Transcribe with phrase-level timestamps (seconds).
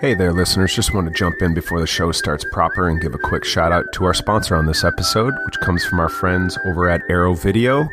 [0.00, 0.74] Hey there, listeners.
[0.74, 3.70] Just want to jump in before the show starts proper and give a quick shout
[3.70, 7.32] out to our sponsor on this episode, which comes from our friends over at Arrow
[7.32, 7.88] Video.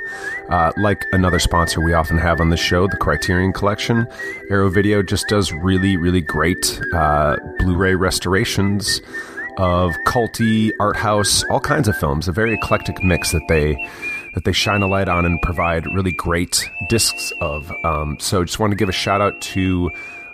[0.50, 4.08] Uh, like another sponsor we often have on the show, the Criterion Collection,
[4.50, 9.00] Arrow Video just does really, really great uh, Blu ray restorations
[9.58, 12.28] of culty, art house, all kinds of films.
[12.28, 13.76] A very eclectic mix that they
[14.34, 17.72] that they shine a light on and provide really great discs of.
[17.86, 19.92] Um, so just want to give a shout out to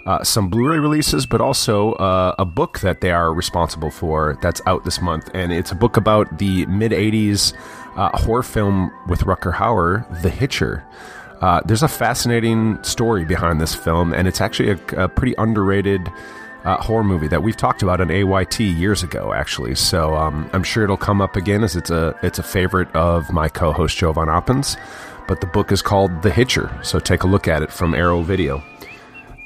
[0.08, 4.62] uh, some Blu-ray releases, but also uh, a book that they are responsible for that's
[4.66, 7.54] out this month, and it's a book about the mid '80s
[7.98, 10.86] uh, horror film with Rutger Hauer, The Hitcher.
[11.42, 16.08] Uh, there's a fascinating story behind this film, and it's actually a, a pretty underrated
[16.64, 19.76] uh, horror movie that we've talked about on AYT years ago, actually.
[19.76, 23.30] So um, I'm sure it'll come up again as it's a it's a favorite of
[23.34, 24.78] my co-host Joe Von Oppens.
[25.28, 28.22] But the book is called The Hitcher, so take a look at it from Arrow
[28.22, 28.64] Video.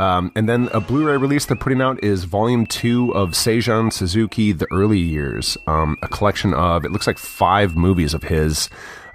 [0.02, 4.52] Um, and then a Blu-ray release they're putting out is Volume Two of Seijun Suzuki:
[4.52, 8.68] The Early Years, um, a collection of it looks like five movies of his.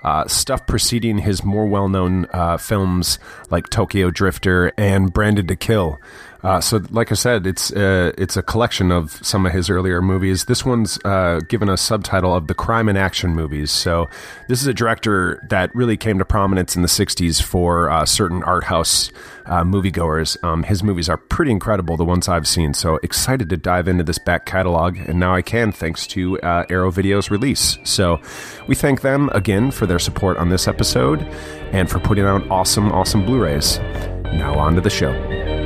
[0.04, 3.18] Uh, stuff preceding his more well-known uh, films
[3.50, 5.98] like Tokyo Drifter and Branded to Kill.
[6.46, 10.00] Uh, so, like I said, it's uh, it's a collection of some of his earlier
[10.00, 10.44] movies.
[10.44, 13.72] This one's uh, given a subtitle of the crime and action movies.
[13.72, 14.08] So,
[14.46, 18.44] this is a director that really came to prominence in the '60s for uh, certain
[18.44, 19.10] art house
[19.46, 20.36] uh, moviegoers.
[20.44, 22.74] Um, his movies are pretty incredible, the ones I've seen.
[22.74, 26.64] So, excited to dive into this back catalog, and now I can thanks to uh,
[26.70, 27.76] Arrow Video's release.
[27.82, 28.20] So,
[28.68, 31.22] we thank them again for their support on this episode
[31.72, 33.80] and for putting out awesome, awesome Blu-rays.
[34.26, 35.65] Now on to the show.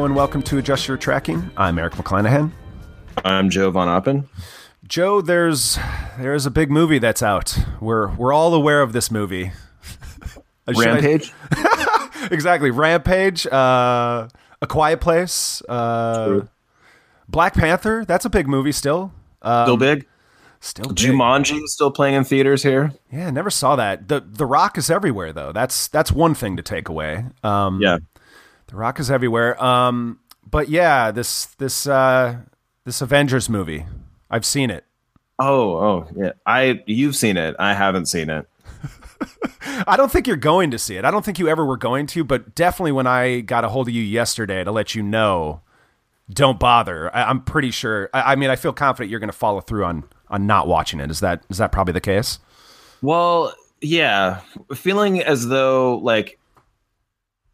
[0.00, 1.50] Hello and welcome to Adjust Your Tracking.
[1.58, 2.52] I'm Erik McClanahan.
[3.22, 4.24] I'm Joe Von Oppen.
[4.88, 5.78] Joe, there's
[6.18, 7.58] there's a big movie that's out.
[7.82, 9.52] We're we're all aware of this movie.
[10.66, 11.34] Uh, I- Rampage.
[12.30, 12.70] exactly.
[12.70, 14.28] Rampage, uh,
[14.62, 16.46] A Quiet Place, uh.
[17.28, 18.06] Black Panther.
[18.06, 19.12] That's a big movie still.
[19.42, 20.06] Um, Still big.
[20.60, 20.96] Still big.
[20.96, 22.92] Jumanji is still playing in theaters here.
[23.12, 24.08] Yeah, never saw that.
[24.08, 25.52] The The Rock is everywhere though.
[25.52, 27.26] That's that's one thing to take away.
[27.44, 27.98] Um, Yeah.
[28.70, 29.62] The Rock is everywhere.
[29.62, 32.38] Um, but yeah, this this uh,
[32.84, 33.84] this Avengers movie.
[34.30, 34.84] I've seen it.
[35.38, 36.32] Oh, oh, yeah.
[36.46, 37.56] I you've seen it.
[37.58, 38.46] I haven't seen it.
[39.86, 41.04] I don't think you're going to see it.
[41.04, 43.88] I don't think you ever were going to, but definitely when I got a hold
[43.88, 45.62] of you yesterday to let you know,
[46.28, 47.14] don't bother.
[47.14, 48.08] I, I'm pretty sure.
[48.14, 51.00] I, I mean, I feel confident you're going to follow through on on not watching
[51.00, 51.10] it.
[51.10, 52.38] Is that is that probably the case?
[53.02, 54.42] Well, yeah.
[54.74, 56.39] Feeling as though like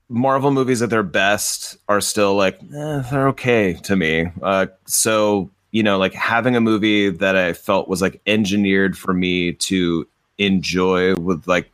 [0.09, 4.31] Marvel movies at their best are still like eh, they're okay to me.
[4.43, 9.13] Uh, so you know, like having a movie that I felt was like engineered for
[9.13, 10.07] me to
[10.39, 11.71] enjoy with like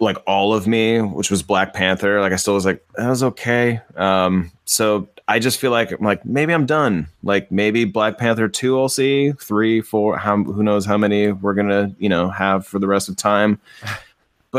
[0.00, 2.20] like all of me, which was Black Panther.
[2.20, 3.80] Like I still was like that was okay.
[3.96, 7.08] Um, so I just feel like I'm like maybe I'm done.
[7.22, 10.16] Like maybe Black Panther two I'll see three, four.
[10.16, 13.60] How who knows how many we're gonna you know have for the rest of time.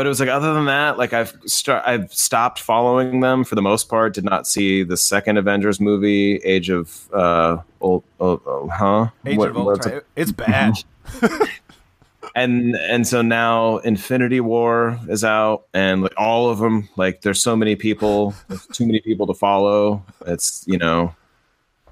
[0.00, 3.54] But it was like other than that, like I've st- I've stopped following them for
[3.54, 4.14] the most part.
[4.14, 9.10] Did not see the second Avengers movie, Age of uh, old, oh, oh, huh?
[9.26, 9.96] Age What- of Ultron.
[9.98, 10.72] it- It's bad.
[12.34, 17.42] and and so now Infinity War is out, and like all of them, like there's
[17.42, 18.32] so many people,
[18.72, 20.02] too many people to follow.
[20.26, 21.14] It's you know,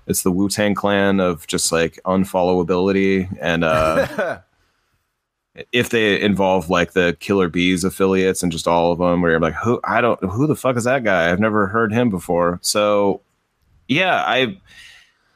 [0.07, 4.39] it's the Wu Tang Clan of just like unfollowability, and uh,
[5.73, 9.41] if they involve like the Killa Bees affiliates and just all of them, where you're
[9.41, 11.31] like, who I don't, who the fuck is that guy?
[11.31, 12.59] I've never heard him before.
[12.63, 13.21] So
[13.89, 14.59] yeah, I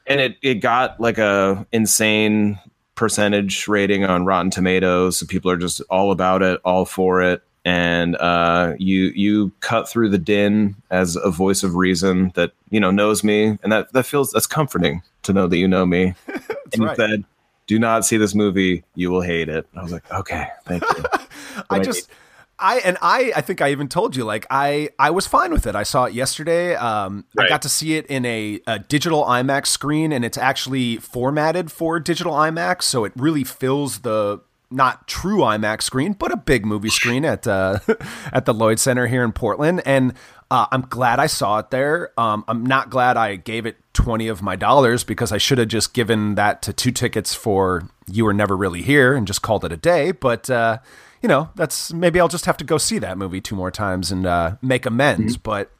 [0.06, 2.58] and it it got like a insane
[2.94, 5.16] percentage rating on Rotten Tomatoes.
[5.16, 7.42] So people are just all about it, all for it.
[7.64, 12.80] And uh, you you cut through the din as a voice of reason that you
[12.80, 16.14] know knows me, and that that feels that's comforting to know that you know me.
[16.72, 17.24] and right.
[17.72, 21.04] "Do not see this movie; you will hate it." I was like, "Okay, thank you."
[21.70, 22.10] I just
[22.58, 25.66] I and I I think I even told you like I I was fine with
[25.66, 25.74] it.
[25.74, 26.74] I saw it yesterday.
[26.74, 30.98] Um I got to see it in a, a digital IMAX screen and it's actually
[30.98, 36.36] formatted for digital IMAX so it really fills the not true IMAX screen, but a
[36.36, 37.78] big movie screen at uh,
[38.32, 40.14] at the Lloyd Center here in Portland, and
[40.50, 42.18] uh, I'm glad I saw it there.
[42.18, 45.68] Um, I'm not glad I gave it twenty of my dollars because I should have
[45.68, 49.64] just given that to two tickets for You Were Never Really Here and just called
[49.64, 50.12] it a day.
[50.12, 50.78] But uh,
[51.22, 54.10] you know, that's maybe I'll just have to go see that movie two more times
[54.10, 55.36] and uh, make amends.
[55.36, 55.70] But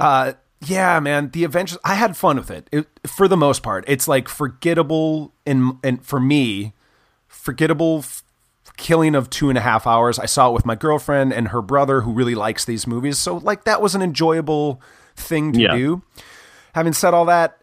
[0.00, 1.78] uh, yeah, man, the Avengers.
[1.84, 2.68] I had fun with it.
[2.72, 2.86] it.
[3.06, 6.72] For the most part, it's like forgettable in and for me,
[7.28, 8.22] forgettable f-
[8.76, 10.18] killing of two and a half hours.
[10.18, 13.18] I saw it with my girlfriend and her brother, who really likes these movies.
[13.18, 14.80] So like that was an enjoyable
[15.14, 15.76] thing to Yeah.
[15.76, 16.02] do.
[16.76, 17.62] Having said all that,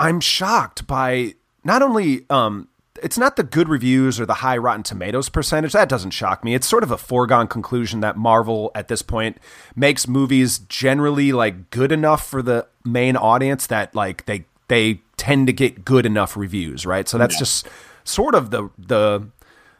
[0.00, 2.66] I'm shocked by not only um
[3.00, 5.72] it's not the good reviews or the high Rotten Tomatoes percentage.
[5.72, 6.52] That doesn't shock me.
[6.52, 9.38] It's sort of a foregone conclusion that Marvel at this point
[9.76, 15.46] makes movies generally like good enough for the main audience that like they they tend
[15.46, 17.08] to get good enough reviews, right?
[17.08, 17.68] So that's just
[18.02, 19.28] sort of the the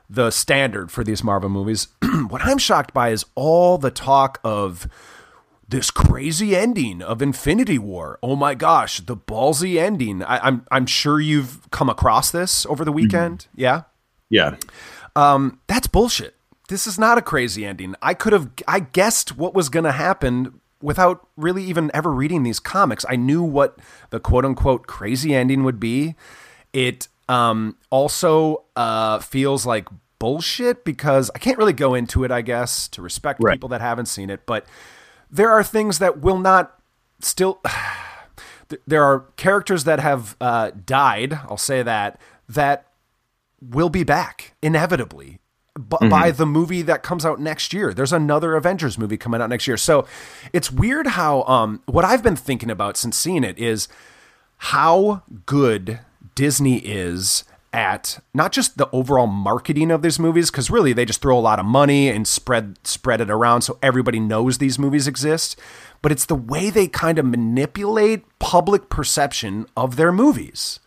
[0.09, 1.89] the standard for these Marvel movies.
[2.29, 4.87] what I'm shocked by is all the talk of
[5.69, 8.19] this crazy ending of Infinity War.
[8.23, 10.23] Oh my gosh, the ballsy ending.
[10.23, 13.47] I, I'm I'm sure you've come across this over the weekend.
[13.55, 13.83] Yeah,
[14.31, 14.57] Yeah.
[15.67, 16.37] that's bullshit.
[16.69, 17.95] This is not a crazy ending.
[18.03, 22.43] I could have I guessed what was going to happen without really even ever reading
[22.43, 23.05] these comics.
[23.09, 23.79] I knew what
[24.11, 26.15] the quote unquote crazy ending would be.
[26.73, 29.89] It um, also uh, feels like
[30.19, 33.55] bullshit because I can't really go into it, I guess, to respect Right.
[33.55, 34.67] people that haven't seen it, but
[35.35, 36.81] there are things that will not
[37.21, 37.61] still
[38.87, 42.87] there are characters that have uh, died i'll say that that
[43.61, 45.39] will be back inevitably
[45.75, 47.93] b- by the movie that comes out next year.
[47.95, 49.77] There's another avengers movie coming out next year.
[49.77, 50.07] So
[50.53, 53.89] it's weird how um, what i've been thinking about since seeing it is
[54.59, 56.01] how good
[56.35, 57.45] Disney is
[57.75, 61.41] at not just the overall marketing of these movies because really they just throw a
[61.41, 65.59] lot of money and spread spread it around so everybody knows these movies exist
[66.01, 70.79] but it's the way they kind of manipulate public perception of their movies.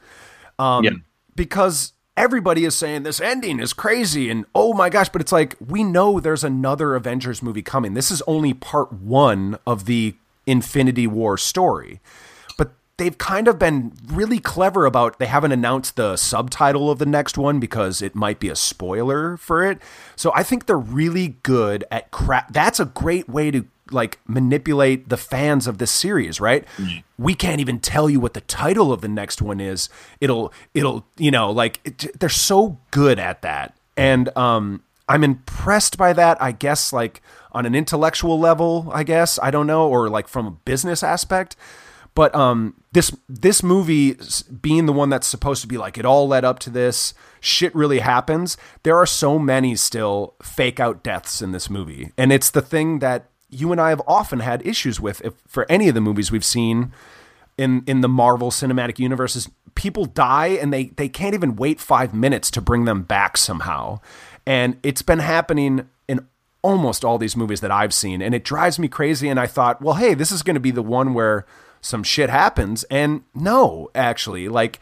[0.59, 0.91] Um, Yeah.
[1.35, 5.55] because everybody is saying this ending is crazy and oh my gosh but it's like
[5.59, 7.95] we know there's another avengers movie coming.
[7.95, 11.99] This is only part one of the infinity war story
[12.97, 17.37] they've kind of been really clever about they haven't announced the subtitle of the next
[17.37, 19.79] one because it might be a spoiler for it.
[20.15, 25.07] So i think they're really good at crap that's a great way to like manipulate
[25.07, 26.65] the fans of this series right?
[27.17, 29.87] We can't even tell you what the title of the next one is.
[30.19, 33.77] It'll it'll you know like it, they're so good at that.
[33.95, 37.21] And um i'm impressed by that i guess like
[37.53, 41.55] on an intellectual level i guess i don't know or like from a business aspect
[42.17, 44.17] but um this this movie
[44.59, 47.73] being the one that's supposed to be like it all led up to this shit
[47.75, 52.11] really happens there are so many still fake out deaths in this movie.
[52.17, 55.67] And it's the thing that you and I have often had issues with if for
[55.69, 56.91] any of the movies we've seen
[57.55, 61.79] in in the Marvel Cinematic Universe is people die and they they can't even wait
[61.79, 63.99] 5 minutes to bring them back somehow.
[64.47, 66.25] And it's been happening in
[66.63, 69.83] almost all these movies that I've seen and it drives me crazy and I thought
[69.83, 71.45] well hey this is going to be the one where
[71.81, 74.79] some shit happens and no actually like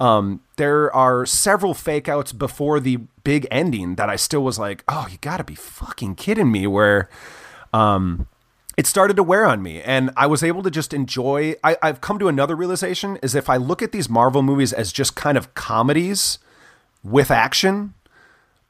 [0.00, 4.84] um, there are several fake outs before the big ending that I still was like,
[4.88, 6.66] oh, you got to be fucking kidding me.
[6.66, 7.08] Where
[7.72, 8.28] um,
[8.76, 11.54] it started to wear on me, and I was able to just enjoy.
[11.64, 14.92] I, I've come to another realization: is if I look at these Marvel movies as
[14.92, 16.38] just kind of comedies
[17.02, 17.94] with action,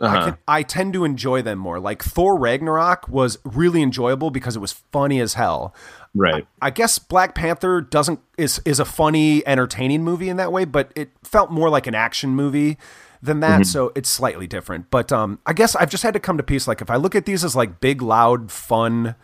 [0.00, 1.80] I, can, I tend to enjoy them more.
[1.80, 5.74] Like Thor Ragnarok was really enjoyable because it was funny as hell.
[6.16, 6.46] Right.
[6.62, 10.90] I guess Black Panther doesn't is is a funny, entertaining movie in that way, but
[10.96, 12.78] it felt more like an action movie
[13.22, 14.90] than that, so it's slightly different.
[14.90, 16.66] But um, I guess I've just had to come to peace.
[16.66, 19.14] Like if I look at these as like big, loud, fun,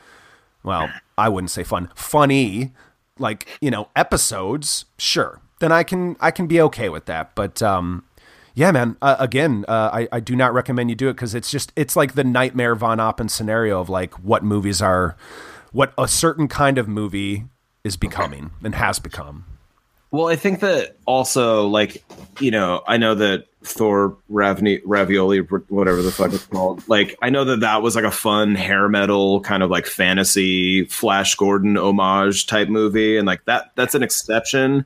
[0.63, 2.73] well, I wouldn't say fun, funny,
[3.19, 7.35] like you know, episodes, sure, then I can I can be okay with that.
[7.35, 8.05] But um,
[8.55, 8.97] yeah, man.
[9.01, 11.97] Uh, again, uh, I I do not recommend you do it because it's just it's
[11.97, 15.17] like the nightmare Von Oppen scenario of like what movies are,
[15.73, 17.45] what a certain kind of movie
[17.85, 19.45] is becoming and has become.
[20.11, 22.05] Well, I think that also, like,
[22.39, 27.31] you know, I know that Thor Ravni- Ravioli, whatever the fuck it's called, like, I
[27.31, 31.79] know that that was like a fun hair metal kind of like fantasy Flash Gordon
[31.79, 34.85] homage type movie, and like that that's an exception.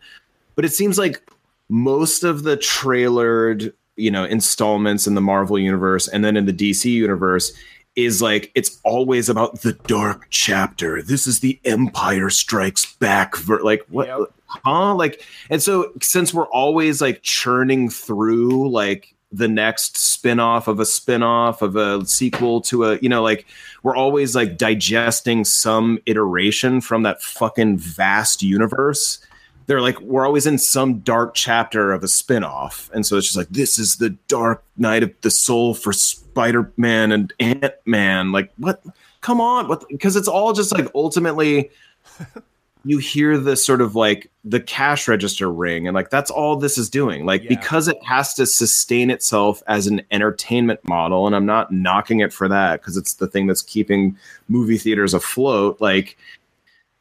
[0.54, 1.20] But it seems like
[1.68, 6.52] most of the trailered, you know, installments in the Marvel universe and then in the
[6.52, 7.52] DC universe
[7.96, 11.02] is like it's always about the dark chapter.
[11.02, 13.36] This is the Empire Strikes Back.
[13.36, 14.06] Ver- like what?
[14.06, 14.18] Yep.
[14.46, 14.94] Huh?
[14.94, 20.86] Like, and so since we're always like churning through like the next spin-off of a
[20.86, 23.44] spin-off of a sequel to a you know like
[23.82, 29.18] we're always like digesting some iteration from that fucking vast universe
[29.66, 32.90] they're like we're always in some dark chapter of a spin-off.
[32.94, 37.12] And so it's just like this is the dark night of the soul for spider-man
[37.12, 38.32] and ant-man.
[38.32, 38.82] Like what?
[39.20, 39.66] Come on.
[39.68, 39.84] What?
[39.88, 41.70] Because it's all just like ultimately
[42.84, 46.78] you hear the sort of like the cash register ring and like that's all this
[46.78, 47.26] is doing.
[47.26, 47.48] Like Yeah.
[47.48, 52.32] because it has to sustain itself as an entertainment model and i'm not knocking it
[52.32, 56.16] for that because it's the thing that's keeping movie theaters afloat like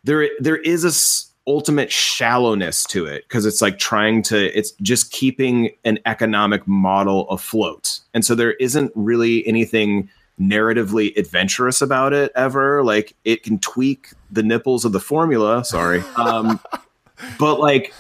[0.04, 5.12] there there is a ultimate shallowness to it because it's like trying to it's just
[5.12, 8.00] keeping an economic model afloat.
[8.14, 10.10] And so there isn't really anything
[10.40, 12.84] narratively adventurous about it ever.
[12.84, 16.60] Like it can tweak the nipples of the formula sorry um
[17.40, 17.94] but like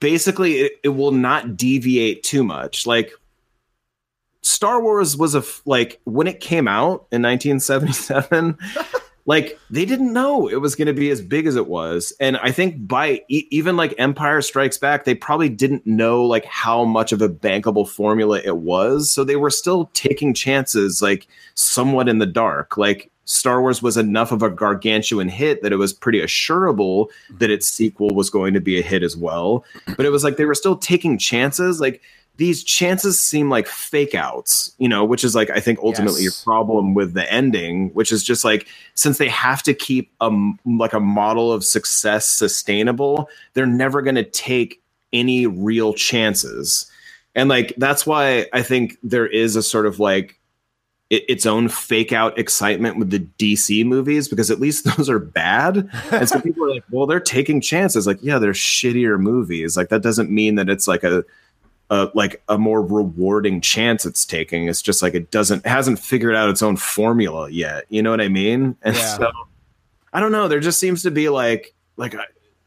[0.00, 2.86] basically it, it will not deviate too much.
[2.86, 3.12] Like
[4.42, 8.58] star wars was a like when it came out in 1977
[9.28, 12.14] like they didn't know it was going to be as big as it was.
[12.18, 16.46] And i think by e- even like empire strikes back they probably didn't know like
[16.46, 19.10] how much of a bankable formula it was.
[19.10, 22.78] So they were still taking chances like somewhat in the dark.
[22.78, 27.50] Like star wars was enough of a gargantuan hit that it was pretty assurable that
[27.50, 29.62] its sequel was going to be a hit as well.
[29.94, 31.78] But it was like they were still taking chances.
[31.78, 32.00] Like
[32.38, 36.24] these chances seem like fake outs, you know, which is like I think ultimately Yes.
[36.24, 40.30] your problem with the ending, which is just like since they have to keep a
[40.64, 44.80] like a model of success sustainable, they're never going to take
[45.12, 46.90] any real chances.
[47.34, 50.38] And like that's why I think there is a sort of like
[51.10, 55.18] it, its own fake out excitement with the DC movies because at least those are
[55.18, 55.88] bad.
[56.12, 58.06] And so people are like, well, they're taking chances.
[58.06, 59.76] Like, yeah, they're shittier movies.
[59.76, 61.24] Like that doesn't mean that it's like a
[61.90, 64.68] a like a more rewarding chance it's taking.
[64.68, 67.84] It's just like it doesn't hasn't figured out its own formula yet.
[67.88, 68.76] You know what I mean?
[68.82, 69.16] And Yeah.
[69.16, 69.30] so
[70.12, 70.48] I don't know.
[70.48, 72.24] There just seems to be like like I-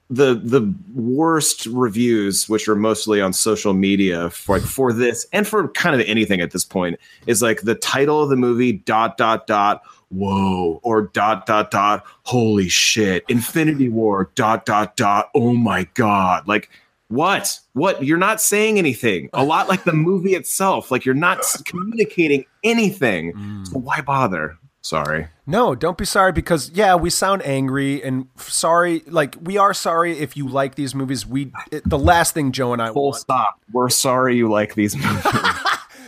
[0.09, 5.47] the the worst reviews, which are mostly on social media for like for this and
[5.47, 9.17] for kind of anything at this point, is like the title of the movie dot
[9.17, 15.53] dot dot whoa or dot dot dot holy shit infinity war dot dot dot oh
[15.53, 16.69] my god like
[17.12, 17.60] what?
[17.74, 18.03] What?
[18.03, 19.30] You're not saying anything.
[19.34, 20.91] A lot like the movie itself.
[20.91, 23.34] Like you're not communicating anything.
[23.34, 23.68] Mm.
[23.68, 24.58] So why bother?
[24.84, 25.27] Sorry.
[25.46, 29.03] No, don't be sorry because yeah, we sound angry and sorry.
[29.06, 31.25] Like we are sorry if you like these movies.
[31.25, 33.18] We it, the last thing Joe and I full want.
[33.18, 33.62] stop.
[33.72, 35.24] We're sorry you like these movies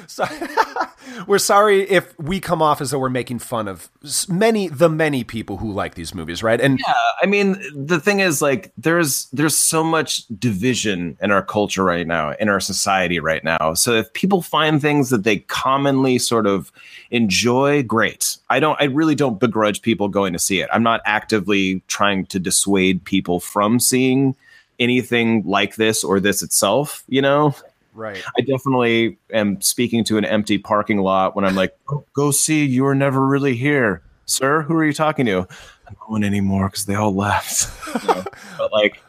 [0.08, 0.26] So-
[1.28, 3.90] we're sorry if we come off as though we're making fun of
[4.28, 6.60] many the many people who like these movies, right?
[6.60, 11.44] And yeah, I mean, the thing is, like, there's there's so much division in our
[11.44, 13.74] culture right now, in our society right now.
[13.74, 16.72] So if people find things that they commonly sort of
[17.12, 18.38] enjoy, great.
[18.50, 18.80] I don't.
[18.82, 20.70] I really don't begrudge people going to see it.
[20.72, 24.36] I'm not actively trying to dissuade people from seeing
[24.80, 27.04] anything like this or this itself.
[27.08, 27.56] You know,
[27.94, 32.32] right, I definitely am speaking to an empty parking lot when I'm like, "Oh, "Go
[32.32, 34.62] see, you were never really here, sir.
[34.64, 35.48] Who are you talking to?"
[35.88, 37.70] I'm going anymore because they all left.
[38.04, 38.24] You know,
[38.58, 39.02] but like,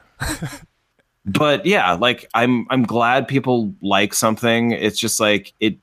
[1.24, 4.72] but yeah, like I'm I'm glad people like something.
[4.72, 5.78] It's just like it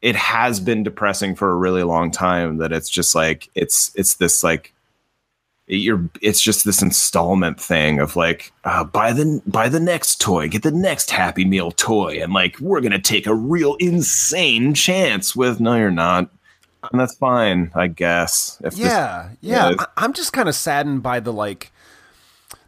[0.00, 4.14] it has been depressing for a really long time that it's just like it's it's
[4.14, 4.74] this like
[5.76, 10.48] you're it's just this installment thing of like uh, buy the buy the next toy
[10.48, 15.34] get the next happy meal toy and like we're gonna take a real insane chance
[15.34, 16.28] with no you're not
[16.90, 19.70] and that's fine i guess yeah, yeah.
[19.70, 19.76] is.
[19.96, 21.72] I'm just kind of saddened by the like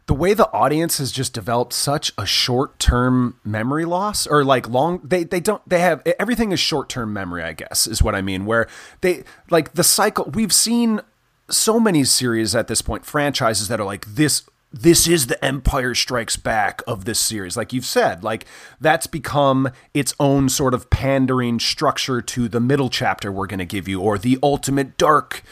[0.07, 4.99] the way the audience has just developed such a short-term memory loss or like long
[5.03, 8.45] they they don't they have everything is short-term memory i guess is what i mean
[8.45, 8.67] where
[9.01, 11.01] they like the cycle we've seen
[11.49, 15.95] so many series at this point franchises that are like this this is the empire
[15.95, 18.45] strikes back of this series like you've said like
[18.81, 23.65] that's become its own sort of pandering structure to the middle chapter we're going to
[23.65, 25.43] give you or the ultimate dark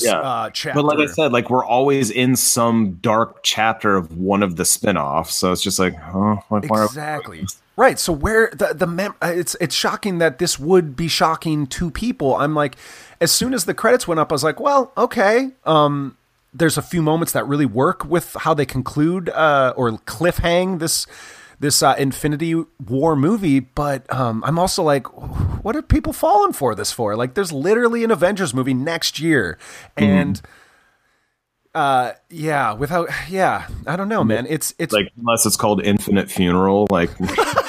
[0.00, 0.18] Yeah.
[0.20, 4.42] uh, chapter but like i said like we're always in some dark chapter of one
[4.42, 7.46] of the spin-offs so it's just like oh like, Exactly.
[7.76, 7.98] Right.
[7.98, 11.90] So where the the mem- uh, it's it's shocking that this would be shocking to
[11.90, 12.36] people.
[12.36, 12.76] I'm like,
[13.20, 15.50] as soon as the credits went up, I was like, well, okay.
[15.64, 16.16] Um,
[16.52, 21.06] there's a few moments that really work with how they conclude uh, or cliffhang this
[21.60, 25.06] this uh, Infinity War movie, but um, I'm also like,
[25.64, 27.16] what are people falling for this for?
[27.16, 29.58] Like, there's literally an Avengers movie next year,
[29.96, 30.40] and.
[31.76, 34.46] Uh yeah, without yeah, I don't know, man.
[34.48, 37.10] It's it's like unless it's called infinite funeral like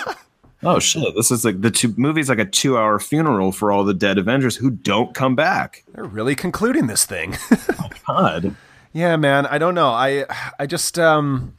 [0.65, 1.15] Oh shit!
[1.15, 4.55] This is like the two movie's like a two-hour funeral for all the dead Avengers
[4.55, 5.83] who don't come back.
[5.93, 7.37] They're really concluding this thing.
[8.07, 8.55] God.
[8.91, 9.45] Yeah, man.
[9.45, 9.89] I don't know.
[9.89, 10.25] I
[10.57, 11.57] I just um,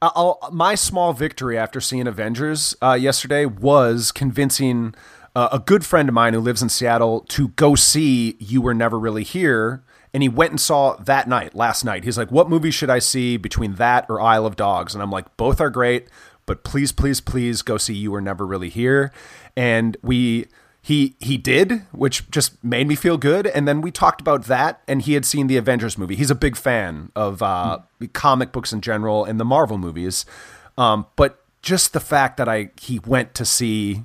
[0.00, 4.94] I'll, my small victory after seeing Avengers uh, yesterday was convincing
[5.34, 8.74] uh, a good friend of mine who lives in Seattle to go see You Were
[8.74, 9.82] Never Really Here,
[10.12, 12.04] and he went and saw that night, last night.
[12.04, 15.10] He's like, "What movie should I see between that or Isle of Dogs?" And I'm
[15.10, 16.08] like, "Both are great,
[16.46, 19.12] but please, please, please go see You Were Never Really Here."
[19.56, 20.46] And we
[20.84, 23.46] he he did, which just made me feel good.
[23.46, 26.14] And then we talked about that, and he had seen the Avengers movie.
[26.14, 27.78] He's a big fan of uh,
[28.12, 30.26] comic books in general and the Marvel movies.
[30.76, 34.04] Um, but just the fact that I he went to see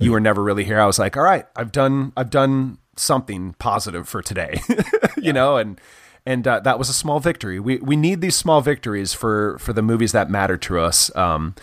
[0.00, 0.80] you were never really here.
[0.80, 4.60] I was like, all right, I've done I've done something positive for today,
[5.16, 5.80] you know, and
[6.26, 7.58] and uh, that was a small victory.
[7.60, 11.14] We we need these small victories for for the movies that matter to us.
[11.16, 11.54] Um,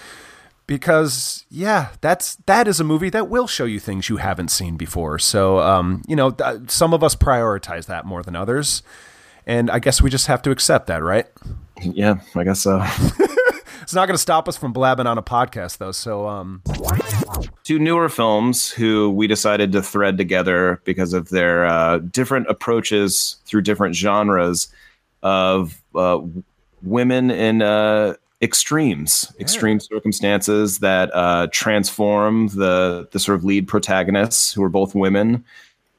[0.67, 4.77] because yeah, that's that is a movie that will show you things you haven't seen
[4.77, 5.17] before.
[5.17, 8.83] So um, you know, th- some of us prioritize that more than others,
[9.45, 11.25] and I guess we just have to accept that, right?
[11.81, 12.79] Yeah, I guess so.
[13.81, 15.91] It's not going to stop us from blabbing on a podcast, though.
[15.91, 16.61] So, um,
[17.63, 23.37] Two newer films who we decided to thread together because of their uh, different approaches
[23.45, 24.69] through different genres
[25.23, 26.19] of uh,
[26.81, 34.53] women in uh, extremes, extreme circumstances that uh, transform the the sort of lead protagonists
[34.53, 35.43] who are both women.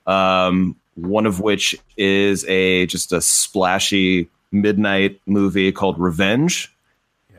[0.07, 6.75] Um, one of which is a just a splashy midnight movie called Revenge.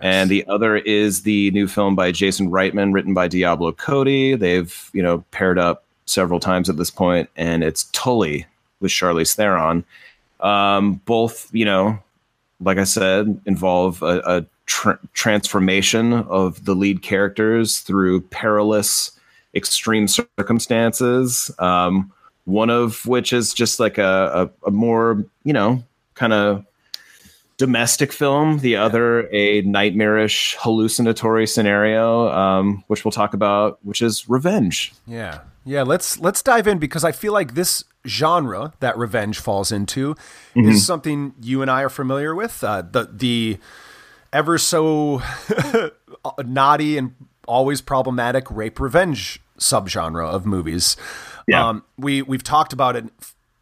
[0.01, 4.35] And the other is the new film by Jason Reitman, written by Diablo Cody.
[4.35, 8.45] They've, you know, paired up several times at this point, and it's Tully
[8.79, 9.83] with Charlize Theron.
[10.39, 11.99] Um, both, you know,
[12.61, 19.11] like I said, involve a, a tr- transformation of the lead characters through perilous,
[19.53, 21.51] extreme circumstances.
[21.59, 22.11] Um,
[22.45, 25.83] one of which is just like a, a, a more, you know,
[26.15, 26.65] kind of
[27.59, 28.59] domestic film.
[28.59, 34.93] The other, a nightmarish, hallucinatory scenario, um, which we'll talk about, which is revenge.
[35.05, 35.41] Yeah.
[35.65, 40.15] Yeah, let's let's dive in because I feel like this genre that revenge falls into
[40.55, 42.63] is something you and I are familiar with.
[42.63, 43.59] Uh, the the
[44.33, 45.21] ever so
[46.43, 47.13] naughty and
[47.47, 50.95] always problematic rape revenge subgenre of movies.
[51.47, 51.67] Yeah.
[51.67, 53.05] Um, we we've talked about it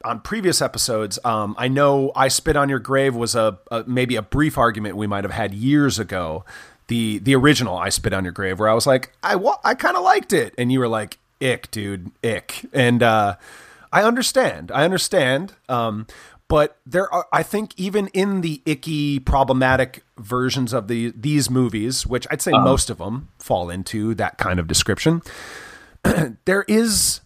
[0.03, 1.19] on previous episodes.
[1.23, 4.95] Um, I know "I Spit on Your Grave" was a, a maybe a brief argument
[4.95, 6.45] we might have had years ago.
[6.87, 9.75] The the original "I Spit on Your Grave," where I was like, I wa- I
[9.75, 13.35] kind of liked it, and you were like, "Ick, dude, ick," and uh,
[13.91, 14.71] I understand.
[14.71, 15.53] I understand.
[15.67, 16.07] Um,
[16.49, 22.07] but there are, I think, even in the icky, problematic versions of the these movies,
[22.07, 25.21] which I'd say most of them fall into that kind of description,
[26.45, 27.19] there is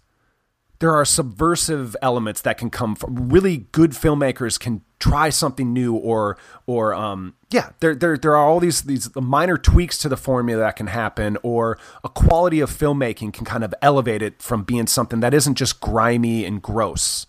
[0.81, 5.95] there are subversive elements that can come from really good filmmakers can try something new
[5.95, 10.17] or or um yeah there there there are all these these minor tweaks to the
[10.17, 14.63] formula that can happen or a quality of filmmaking can kind of elevate it from
[14.63, 17.25] being something that isn't just grimy and gross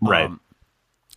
[0.00, 0.26] Right.
[0.26, 0.40] Um,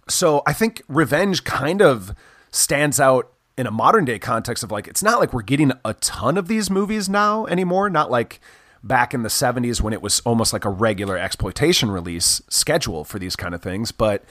[0.07, 2.13] so I think revenge kind of
[2.51, 5.93] stands out in a modern day context of like it's not like we're getting a
[5.95, 8.39] ton of these movies now anymore not like
[8.83, 13.19] back in the 70s when it was almost like a regular exploitation release schedule for
[13.19, 14.23] these kind of things but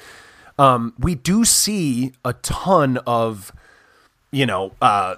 [0.58, 3.52] um, we do see a ton of
[4.30, 5.16] you know uh,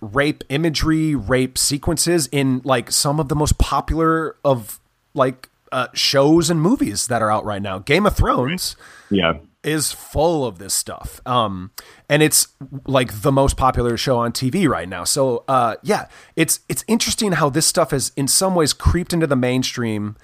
[0.00, 4.80] rape imagery rape sequences in like some of the most popular of
[5.14, 8.76] like uh, shows and movies that are out right now game of thrones
[9.10, 9.34] yeah.
[9.64, 11.20] Is full of this stuff.
[11.24, 11.70] Um,
[12.08, 12.48] and it's
[12.86, 15.04] like the most popular show on TV right now.
[15.04, 19.26] So, uh, yeah, it's it's interesting how this stuff has in some ways creeped into
[19.26, 20.16] the mainstream.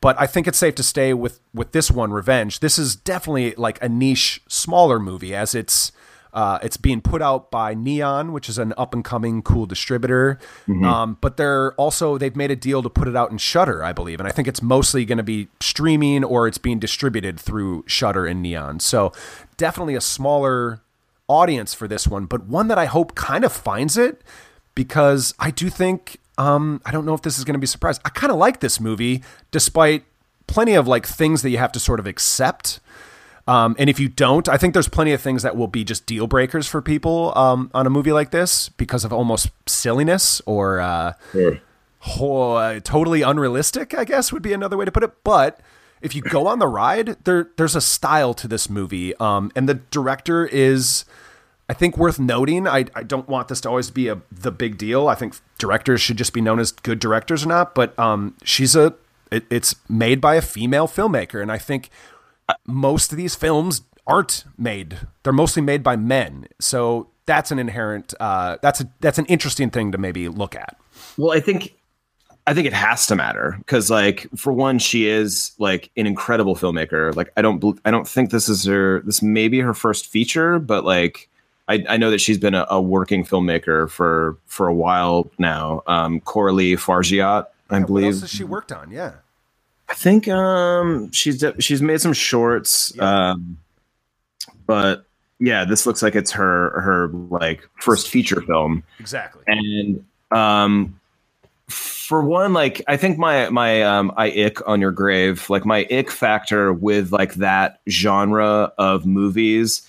[0.00, 2.60] But I think it's safe to stay with with this one, Revenge.
[2.60, 5.92] This is definitely like a niche, smaller movie, as it's
[6.36, 10.38] uh, it's being put out by Neon, which is an up and coming cool distributor.
[10.84, 13.94] Um, but they're also they've made a deal to put it out in Shudder, I
[13.94, 17.84] believe, and I think it's mostly going to be streaming or it's being distributed through
[17.86, 18.80] Shudder and Neon.
[18.80, 19.12] So
[19.56, 20.82] definitely a smaller
[21.26, 24.20] audience for this one, but one that I hope kind of finds it
[24.74, 28.02] because I do think um, I don't know if this is going to be surprised.
[28.04, 30.04] I kind of like this movie, despite
[30.46, 32.78] plenty of like things that you have to sort of accept.
[33.48, 36.04] Um, and if you don't, I think there's plenty of things that will be just
[36.06, 40.80] deal breakers for people um, on a movie like this because of almost silliness or
[40.80, 41.12] uh,
[42.00, 43.94] ho- uh, totally unrealistic.
[43.94, 45.12] I guess would be another way to put it.
[45.22, 45.60] But
[46.00, 49.68] if you go on the ride, there there's a style to this movie, um, and
[49.68, 51.04] the director is.
[51.68, 52.68] I think worth noting.
[52.68, 55.08] I, I don't want this to always be a the big deal.
[55.08, 58.76] I think directors should just be known as good directors or not, but um, she's
[58.76, 58.94] a
[59.32, 61.90] it, it's made by a female filmmaker, and I think
[62.66, 66.46] most of these films aren't made; they're mostly made by men.
[66.60, 70.76] So that's an inherent uh, that's a that's an interesting thing to maybe look at.
[71.16, 71.74] Well, I think
[72.46, 76.54] I think it has to matter because, like, for one, she is like an incredible
[76.54, 77.14] filmmaker.
[77.16, 79.00] Like, I don't, I don't think this is her.
[79.00, 81.28] This may be her first feature, but like,
[81.66, 85.82] I, I know that she's been a, a working filmmaker for for a while now.
[85.88, 88.12] Um, Coralie Fargeat, I What believe.
[88.12, 88.92] else has she worked on?
[88.92, 89.14] Yeah.
[89.88, 93.58] I think um, she's she's made some shorts, um,
[94.66, 95.06] but
[95.38, 99.42] yeah, this looks like it's her her like first feature film Exactly.
[99.46, 100.98] and um
[101.68, 105.86] for one like i think my my um i ick on your grave like my
[105.90, 109.88] ick factor with like that genre of movies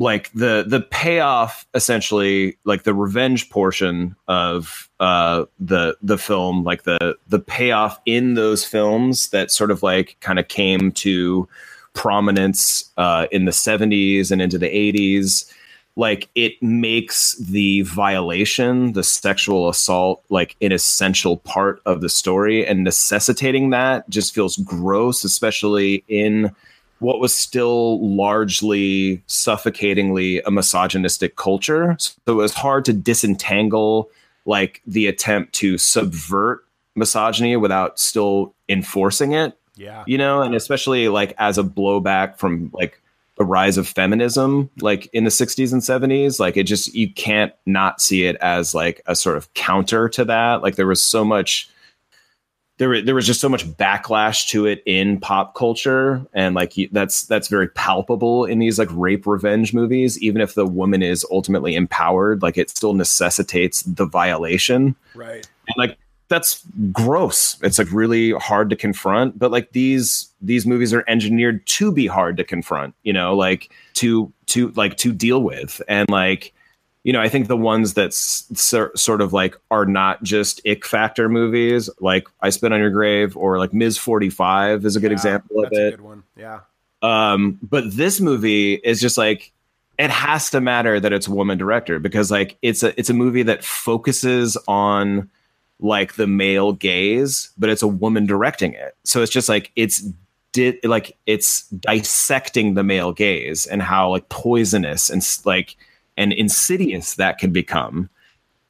[0.00, 6.84] like the the payoff essentially like the revenge portion of uh the the film like
[6.84, 11.46] the the payoff in those films that sort of like kind of came to
[11.92, 15.52] prominence uh in the 70s and into the 80s
[15.96, 22.66] like it makes the violation the sexual assault like an essential part of the story
[22.66, 26.54] and necessitating that just feels gross especially in
[27.00, 31.96] what was still largely suffocatingly a misogynistic culture.
[31.98, 34.10] So it was hard to disentangle
[34.46, 40.04] like the attempt to subvert misogyny without still enforcing it Yeah.
[40.06, 40.42] you know?
[40.42, 43.00] And especially like as a blowback from like
[43.36, 47.54] the rise of feminism like in the 60s and 70s like it just you can't
[47.64, 50.62] not see it as like a sort of counter to that.
[50.62, 51.70] Like there was so much
[52.80, 56.24] there, there was just so much backlash to it in pop culture.
[56.32, 60.18] And like that's that's very palpable in these like rape revenge movies.
[60.22, 64.96] Even if the woman is ultimately empowered like it still necessitates the violation.
[65.14, 65.46] Right.
[65.68, 67.58] and like that's gross.
[67.62, 69.38] It's like really hard to confront.
[69.38, 73.70] But like these these movies are engineered to be hard to confront you know like
[73.96, 75.82] to to like to deal with.
[75.86, 76.54] And like
[77.04, 78.44] you know i think the ones that s-
[78.94, 83.36] sort of like are not just ick factor movies like i spit on your grave
[83.36, 86.22] or like ms 45 is a good Yeah, example of that's a it good one.
[86.36, 86.60] Yeah.
[87.02, 89.52] um but this movie is just like
[89.98, 93.14] it has to matter that it's a woman director because like it's a it's a
[93.14, 95.28] movie that focuses on
[95.82, 100.04] like the male gaze but it's a woman directing it so it's just like it's
[100.52, 105.76] did like it's dissecting the male gaze and how like poisonous and like
[106.20, 108.10] and insidious that can become.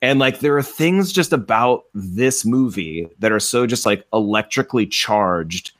[0.01, 4.87] And like there are things just about this movie that are so just like electrically
[4.87, 5.73] charged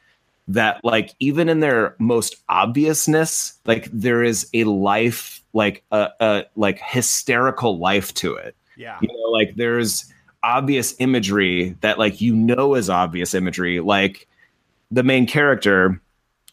[0.49, 6.45] that like even in their most obviousness like there is a life like a, a
[6.57, 8.57] like hysterical life to it.
[8.77, 8.99] Yeah.
[9.01, 13.79] you know like there's obvious imagery that like you know is obvious imagery.
[13.79, 14.27] Like
[14.91, 16.01] the main character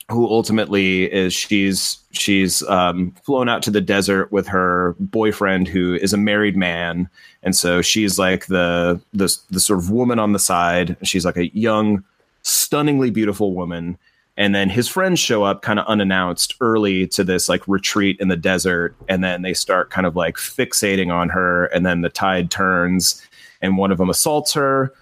[0.10, 5.96] who ultimately is she's she's um, flown out to the desert with her boyfriend who
[5.96, 7.10] is a married man.
[7.44, 10.96] And so she's like the the, the sort of woman on the side.
[11.04, 12.04] She's like a young
[12.44, 13.98] stunningly beautiful woman.
[14.38, 18.28] And then his friends show up kind of unannounced early to this like retreat in
[18.28, 18.96] the desert.
[19.10, 21.66] And then they start kind of like fixating on her.
[21.66, 23.28] And then the tide turns
[23.62, 24.94] and one of them assaults her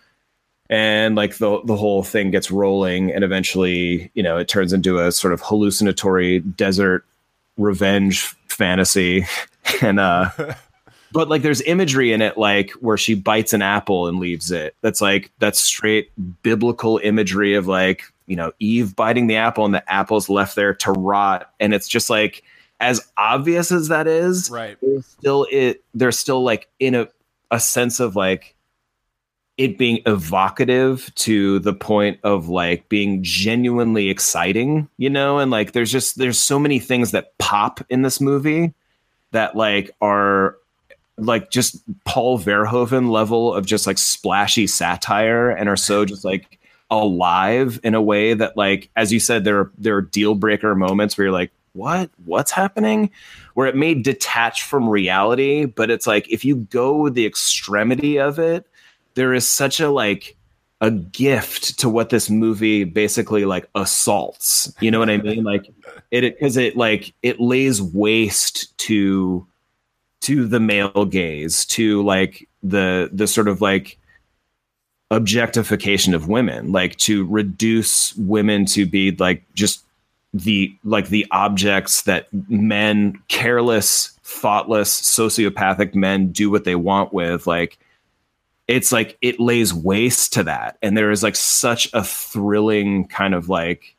[0.69, 4.99] and like the the whole thing gets rolling and eventually you know it turns into
[4.99, 7.05] a sort of hallucinatory desert
[7.57, 9.25] revenge fantasy.
[9.81, 10.29] And uh
[11.11, 14.75] but like there's imagery in it like where she bites an apple and leaves it.
[14.81, 16.11] That's like that's straight
[16.43, 20.73] biblical imagery of like you know eve biting the apple and the apple's left there
[20.75, 21.51] to rot.
[21.59, 22.43] And it's just like
[22.79, 24.77] as obvious as that is Right.
[24.81, 27.07] there's still it there's still like in a
[27.51, 28.54] a sense of like
[29.57, 35.71] it being evocative to the point of like being genuinely exciting, you know, and like
[35.71, 38.73] there's just there's so many things that pop in this movie
[39.31, 40.57] that like are
[41.17, 46.59] like just Paul Verhoeven level of just like splashy satire and are so just like
[46.91, 50.75] alive in a way that like as you said there are there are deal breaker
[50.75, 52.09] moments where you're like what?
[52.23, 53.09] What's happening?
[53.53, 58.37] Where it may detach from reality but it's like if you go the extremity of
[58.37, 58.67] it
[59.15, 60.37] there is such a like
[60.81, 64.73] a gift to what this movie basically like assaults.
[64.81, 65.43] You know what i mean?
[65.43, 65.71] Like
[66.11, 69.47] it because it like it lays waste to
[70.21, 73.97] to the male gaze to like the the sort of like
[75.11, 79.85] objectification of women like to reduce women to be like just
[80.33, 87.45] the like the objects that men careless thoughtless sociopathic men do what they want with
[87.45, 87.77] like
[88.67, 90.77] it's like it lays waste to that.
[90.81, 93.95] And there is like such a thrilling kind of like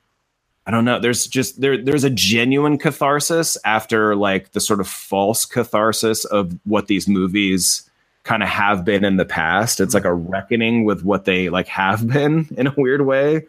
[0.69, 4.89] i don't know there's just there there's a genuine catharsis after like the sort of
[4.89, 7.89] false catharsis of what these movies
[8.25, 9.79] kind of have been in the past.
[9.79, 13.47] It's like a reckoning with what they like have been in a weird way.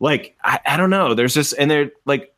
[0.00, 2.34] Like i, I don't know there's just and they're like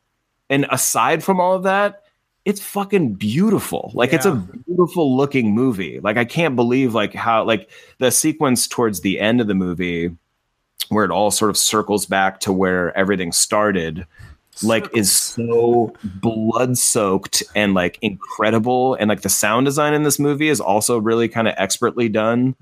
[0.49, 2.00] and aside from all of that
[2.43, 3.91] it's fucking beautiful.
[3.93, 5.99] Like it's a beautiful looking movie.
[5.99, 10.15] Like i can't believe like how like the sequence towards the end of the movie
[10.89, 14.05] where it all sort of circles back to where everything started
[14.63, 18.95] like is so blood soaked and like incredible.
[18.95, 22.55] And like the sound design in this movie is also really kind of expertly done.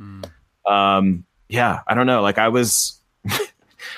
[0.65, 2.21] Um yeah i don't know.
[2.21, 2.99] Like i was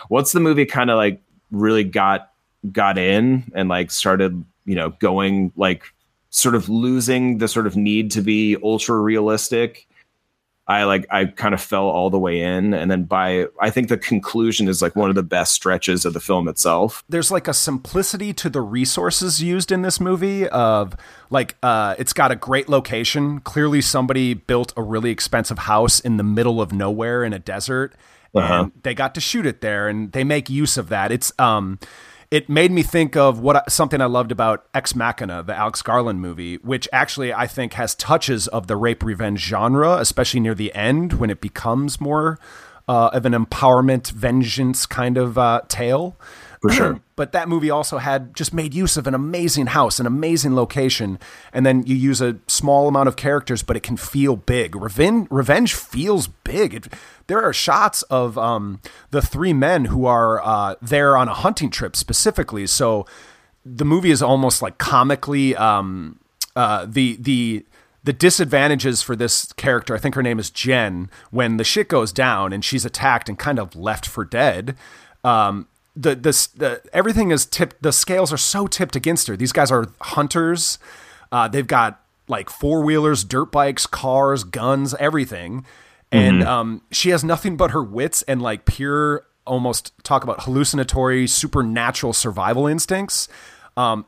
[0.09, 2.31] once the movie kind of like really got
[2.71, 5.83] got in and like started you know going like
[6.29, 9.87] sort of losing the sort of need to be ultra realistic
[10.67, 12.73] i like i kind of fell all the way in.
[12.73, 16.13] And then by i think the conclusion is like one of the best stretches of
[16.13, 17.03] the film itself.
[17.09, 20.95] There's like a simplicity to the resources used in this movie of
[21.31, 23.39] like uh it's got a great location.
[23.41, 27.93] Clearly somebody built a really expensive house in the middle of nowhere in a desert
[28.35, 28.53] Uh-huh.
[28.63, 31.11] and they got to shoot it there and they make use of that.
[31.11, 31.79] It's um
[32.31, 36.21] it made me think of what something I loved about Ex Machina, the Alex Garland
[36.21, 40.73] movie, which actually I think has touches of the rape revenge genre, especially near the
[40.73, 42.39] end when it becomes more
[42.87, 46.17] uh, of an empowerment vengeance kind of uh, tale.
[46.61, 47.01] For sure.
[47.15, 51.17] but that movie also had just made use of an amazing house, an amazing location,
[51.51, 54.75] and then you use a small amount of characters, but it can feel big.
[54.75, 56.73] Revenge, Revenge feels big.
[56.73, 56.87] It,
[57.27, 61.71] there are shots of um, the three men who are uh, there on a hunting
[61.71, 62.67] trip specifically.
[62.67, 63.07] So
[63.65, 66.19] the movie is almost like comically um,
[66.55, 67.65] uh, the the
[68.03, 69.95] the disadvantages for this character.
[69.95, 71.09] I think her name is Jen.
[71.29, 74.75] When the shit goes down and she's attacked and kind of left for dead.
[75.23, 77.81] Um, the, the the everything is tipped.
[77.81, 79.35] The scales are so tipped against her.
[79.35, 80.79] These guys are hunters.
[81.31, 85.65] Uh, they've got like four wheelers, dirt bikes, cars, guns, everything,
[86.11, 91.27] and um, she has nothing but her wits and like pure, almost talk about hallucinatory,
[91.27, 93.27] supernatural survival instincts.
[93.75, 94.05] Um,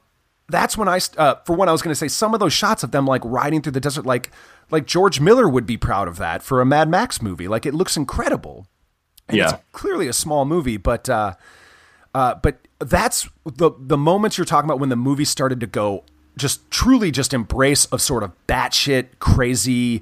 [0.49, 2.83] that's when I, uh, for one, I was going to say some of those shots
[2.83, 4.31] of them like riding through the desert, like
[4.71, 7.47] like George Miller would be proud of that for a Mad Max movie.
[7.47, 8.67] Like it looks incredible.
[9.27, 9.53] And Yeah.
[9.53, 11.33] it's clearly a small movie, but uh,
[12.13, 16.03] uh, but that's the the moments you're talking about when the movie started to go
[16.37, 20.01] just truly just embrace of sort of batshit crazy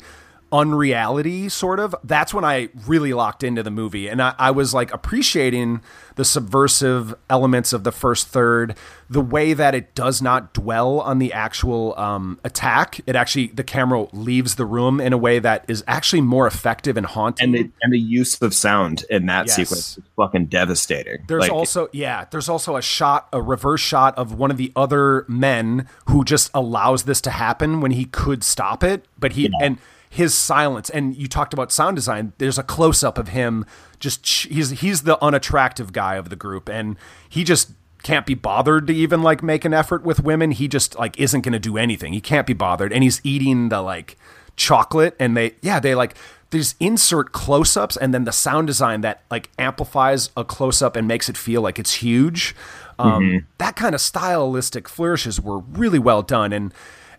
[0.52, 4.08] unreality sort of that's when i really locked into the movie.
[4.08, 5.82] And I, I was like appreciating
[6.16, 8.76] the subversive elements of the first third
[9.10, 13.02] the way that it does not dwell on the actual um, attack.
[13.06, 16.98] It actually the camera leaves the room in a way that is actually more effective
[16.98, 17.46] and haunting.
[17.46, 19.56] And the and the use of sound in that Yes.
[19.56, 21.24] sequence is fucking devastating.
[21.28, 24.72] There's Like, also yeah, there's also a shot, a reverse shot of one of the
[24.76, 29.52] other men who just allows this to happen when he could stop it, but he
[29.62, 29.78] and
[30.12, 30.90] his silence.
[30.90, 32.34] And you talked about sound design.
[32.38, 33.66] There's a close up of him
[33.98, 36.68] just he's he's the unattractive guy of the group.
[36.68, 36.98] And
[37.30, 37.72] he just
[38.04, 40.52] can't be bothered to even like make an effort with women.
[40.52, 42.12] He just like isn't going to do anything.
[42.12, 42.92] He can't be bothered.
[42.92, 44.18] And he's eating the like
[44.58, 45.16] chocolate.
[45.18, 46.16] And they yeah, they like
[46.50, 51.30] these insert close-ups and then the sound design that like amplifies a close-up and makes
[51.30, 52.54] it feel like it's huge.
[53.00, 56.52] Um, that kind of stylistic flourishes were really well done.
[56.52, 56.74] And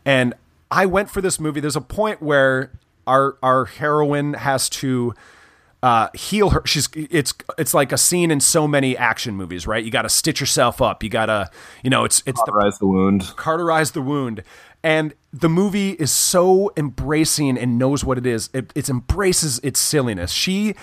[0.04, 0.34] and
[0.72, 2.72] i went for this movie there's a point where
[3.06, 5.14] our our heroine has to
[5.82, 6.62] uh, heal her.
[6.64, 9.84] She's it's it's like a scene in so many action movies, right?
[9.84, 11.02] You got to stitch yourself up.
[11.02, 11.50] You got to
[11.82, 14.42] you know it's it's the the wound cauterize the wound.
[14.84, 18.50] And the movie is so embracing and knows what it is.
[18.52, 20.32] It, it embraces its silliness.
[20.32, 20.74] She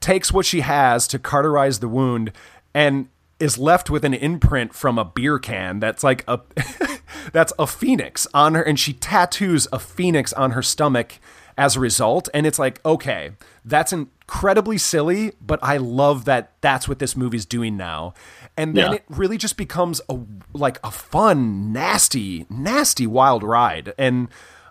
[0.00, 2.32] takes what she has to cauterize the wound
[2.74, 3.08] and
[3.42, 6.38] is left with an imprint from a beer can that's like a
[7.32, 11.18] that's a phoenix on her and she tattoos a phoenix on her stomach
[11.58, 12.28] as a result.
[12.32, 13.32] And it's like okay
[13.64, 18.14] that's incredibly silly but i love that that's what this movie's doing now.
[18.56, 18.96] And then Yeah.
[18.96, 20.18] it really just becomes a
[20.54, 23.92] like a fun nasty nasty wild ride.
[23.98, 24.28] And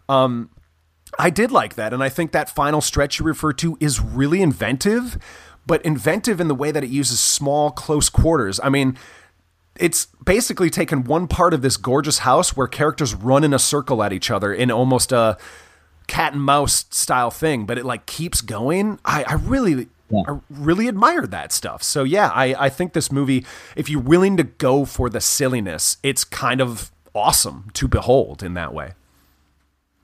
[0.09, 0.49] um
[1.19, 4.41] I did like that, and I think that final stretch you refer to is really
[4.41, 5.17] inventive,
[5.65, 8.59] but inventive in the way that it uses small, close quarters.
[8.63, 8.97] I mean,
[9.77, 14.03] it's basically taken one part of this gorgeous house where characters run in a circle
[14.03, 15.37] at each other in almost a
[16.07, 18.99] cat and mouse style thing, but it like keeps going.
[19.05, 19.87] I, I really.
[20.27, 21.81] I really admire that stuff.
[21.83, 23.45] So yeah, I, I think this movie,
[23.77, 28.53] if you're willing to go for the silliness, it's kind of awesome to behold in
[28.55, 28.91] that way.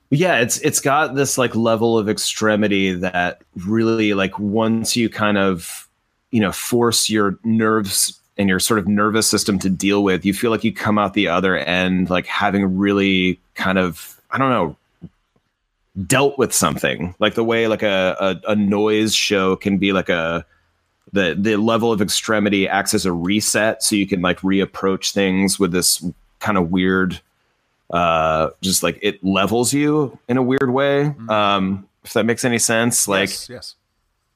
[0.10, 5.38] Yeah it's it's got this like level of extremity that really like once you kind
[5.38, 5.88] of
[6.32, 10.34] you know force your nerves and your sort of nervous system to deal with you
[10.34, 14.50] feel like you come out the other end like having really kind of i don't
[14.50, 14.76] know
[16.06, 17.16] dealt with something.
[17.20, 18.16] Like the way like a,
[18.46, 20.46] a, a noise show can be like a
[21.14, 25.58] the the level of extremity acts as a reset so you can like reapproach things
[25.58, 26.06] with this
[26.40, 27.22] kind of weird
[27.92, 32.58] uh just like it levels you in a weird way um if that makes any
[32.58, 33.08] sense.
[33.08, 33.76] Like yes, yes.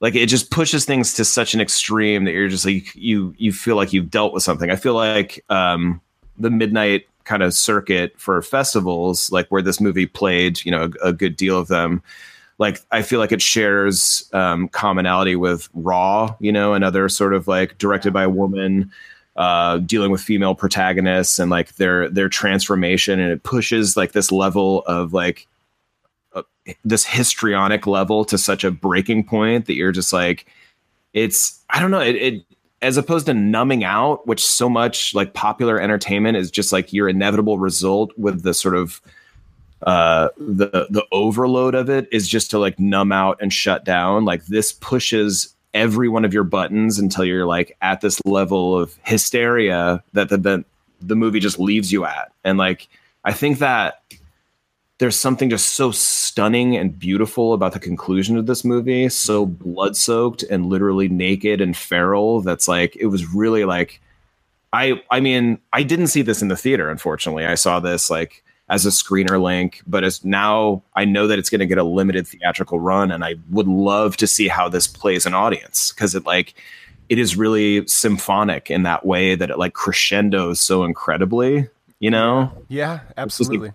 [0.00, 3.52] like it just pushes things to such an extreme that you're just like you you
[3.52, 4.70] feel like you've dealt with something.
[4.70, 6.00] I feel like um
[6.38, 11.08] the midnight kind of circuit for festivals like where this movie played you know a,
[11.08, 12.02] a good deal of them
[12.58, 17.46] like i feel like it shares um commonality with raw you know another sort of
[17.46, 18.90] like directed by a woman
[19.36, 24.30] uh dealing with female protagonists and like their their transformation and it pushes like this
[24.30, 25.46] level of like
[26.84, 30.46] this histrionic level to such a breaking point that you're just like
[31.12, 32.44] it's i don't know it, it
[32.82, 37.08] as opposed to numbing out which so much like popular entertainment is just like your
[37.08, 39.00] inevitable result with the sort of
[39.82, 44.24] uh the the overload of it is just to like numb out and shut down.
[44.24, 48.98] Like this pushes every one of your buttons until you're like at this level of
[49.04, 50.64] hysteria that the the,
[51.00, 52.32] the movie just leaves you at.
[52.44, 52.88] And like
[53.24, 54.02] i think that
[54.98, 59.96] there's something just so stunning and beautiful about the conclusion of this movie so blood
[59.96, 64.00] soaked and literally naked and feral that's like it was really like
[64.72, 67.46] i i mean i didn't see this in the theater unfortunately.
[67.46, 71.50] I saw this like as a screener link but as now i know that it's
[71.50, 74.86] going to get a limited theatrical run and i would love to see how this
[74.86, 76.54] plays an audience because it like
[77.10, 81.68] it is really symphonic in that way that it like crescendos so incredibly
[82.00, 83.72] you know Yeah, absolutely.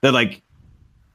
[0.00, 0.42] that like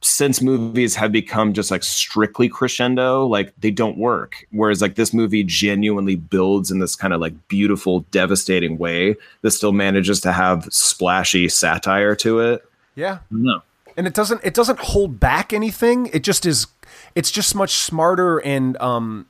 [0.00, 5.12] since movies have become just like strictly crescendo like they don't work whereas like this
[5.12, 10.32] movie genuinely builds in this kind of like beautiful devastating way that still manages to
[10.32, 12.62] have splashy satire to it
[12.96, 13.18] Yeah.
[13.30, 13.62] no.
[13.96, 16.06] And it doesn't it doesn't hold back anything.
[16.12, 16.66] It just is
[17.14, 19.26] it's just much smarter and um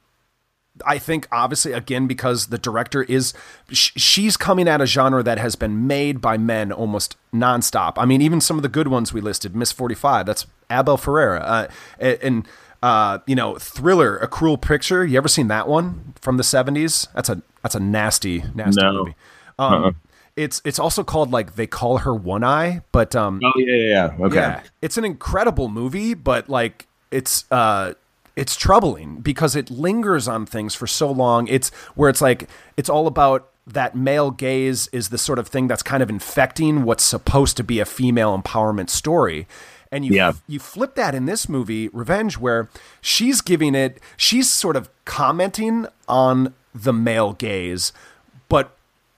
[0.84, 3.32] i think obviously again because the director is
[3.70, 7.94] sh- she's coming at a genre that has been made by men almost nonstop.
[7.96, 11.40] I mean even some of the good ones we listed miss 45 that's abel ferrara
[11.40, 11.68] uh,
[12.00, 12.46] and-
[12.82, 15.04] uh, you know thriller a cruel picture.
[15.04, 18.92] You ever seen that one from the 70s that's a that's a nasty nasty No.
[18.92, 19.14] movie.
[19.58, 19.96] Um
[20.36, 24.16] it's it's also called like they call her one eye but um oh yeah yeah,
[24.18, 24.26] yeah.
[24.26, 27.94] okay yeah, it's an incredible movie, but like it's uh
[28.36, 31.48] it's troubling because it lingers on things for so long.
[31.48, 35.66] It's where it's like it's all about that male gaze is the sort of thing
[35.68, 39.46] that's kind of infecting what's supposed to be a female empowerment story.
[39.90, 40.32] And you Yeah.
[40.46, 42.68] you flip that in this movie, Revenge, where
[43.00, 47.92] she's giving it she's sort of commenting on the male gaze,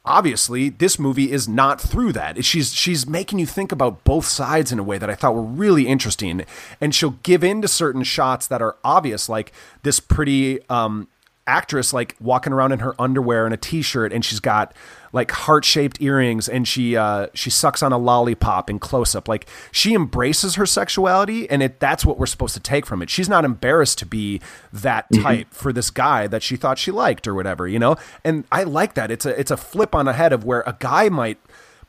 [0.08, 2.44] obviously this movie is not through that.
[2.44, 5.42] She's she's making you think about both sides in a way that i thought were
[5.42, 6.44] really interesting.
[6.80, 11.08] And she'll give in to certain shots that are obvious like this pretty um
[11.46, 14.74] actress like walking around in her underwear and a t-shirt and she's got
[15.12, 19.46] like heart-shaped earrings and she uh she sucks on a lollipop in close up like
[19.72, 23.08] she embraces her sexuality and it that's what we're supposed to take from it.
[23.10, 24.40] She's not embarrassed to be
[24.72, 27.96] that type for this guy that she thought she liked or whatever you know?
[28.24, 29.10] And i like that.
[29.10, 31.38] It's a it's a flip on a head of where a guy might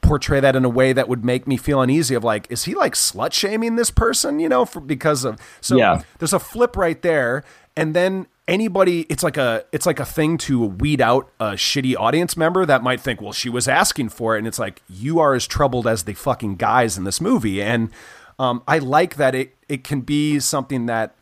[0.01, 2.73] portray that in a way that would make me feel uneasy of like is he
[2.73, 6.03] like slut shaming this person you know for because of so Yeah.
[6.19, 7.43] there's a flip right there
[7.75, 11.95] and then anybody it's like a it's like a thing to weed out a shitty
[11.95, 14.39] audience member that might think well she was asking for it.
[14.39, 17.61] And it's like you are as troubled as the fucking guys in this movie.
[17.61, 17.91] And
[18.39, 21.15] um, i like that it it can be something that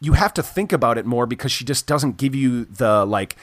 [0.00, 3.36] you have to think about it more because she just doesn't give you the like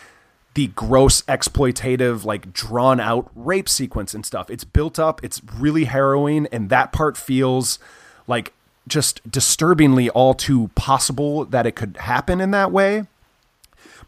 [0.53, 4.49] the gross exploitative like drawn out rape sequence and stuff.
[4.49, 7.79] It's built up it's really harrowing and that part feels
[8.27, 8.53] like
[8.87, 13.05] just disturbingly all too possible that it could happen in that way.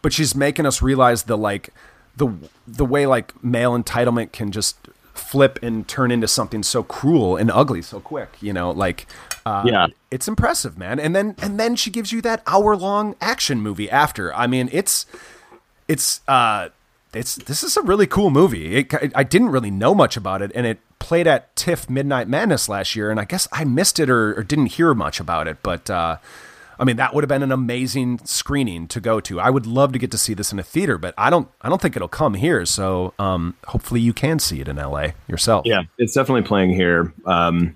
[0.01, 1.69] But she's making us realize the like
[2.15, 2.33] the
[2.67, 4.77] the way like male entitlement can just
[5.13, 8.69] flip and turn into something so cruel and ugly so quick you know?
[8.71, 9.07] Like
[9.45, 9.87] uh, Yeah.
[10.11, 10.99] it's impressive man.
[10.99, 14.33] And then and then she gives you that hour long action movie after.
[14.35, 15.05] I mean it's
[15.87, 16.69] it's uh
[17.13, 20.51] it's this is a really cool movie it, i didn't really know much about it
[20.53, 24.09] and it played at tiff midnight madness last year and i guess i missed it
[24.09, 26.17] or, or didn't hear much about it but uh
[26.79, 29.39] I mean, that would have been an amazing screening to go to.
[29.39, 31.49] I would love to get to see this in a theater, but I don't.
[31.61, 32.65] I don't think it'll come here.
[32.65, 35.65] So, um, hopefully, you can see it in LA yourself.
[35.65, 37.75] Yeah, it's definitely playing here um,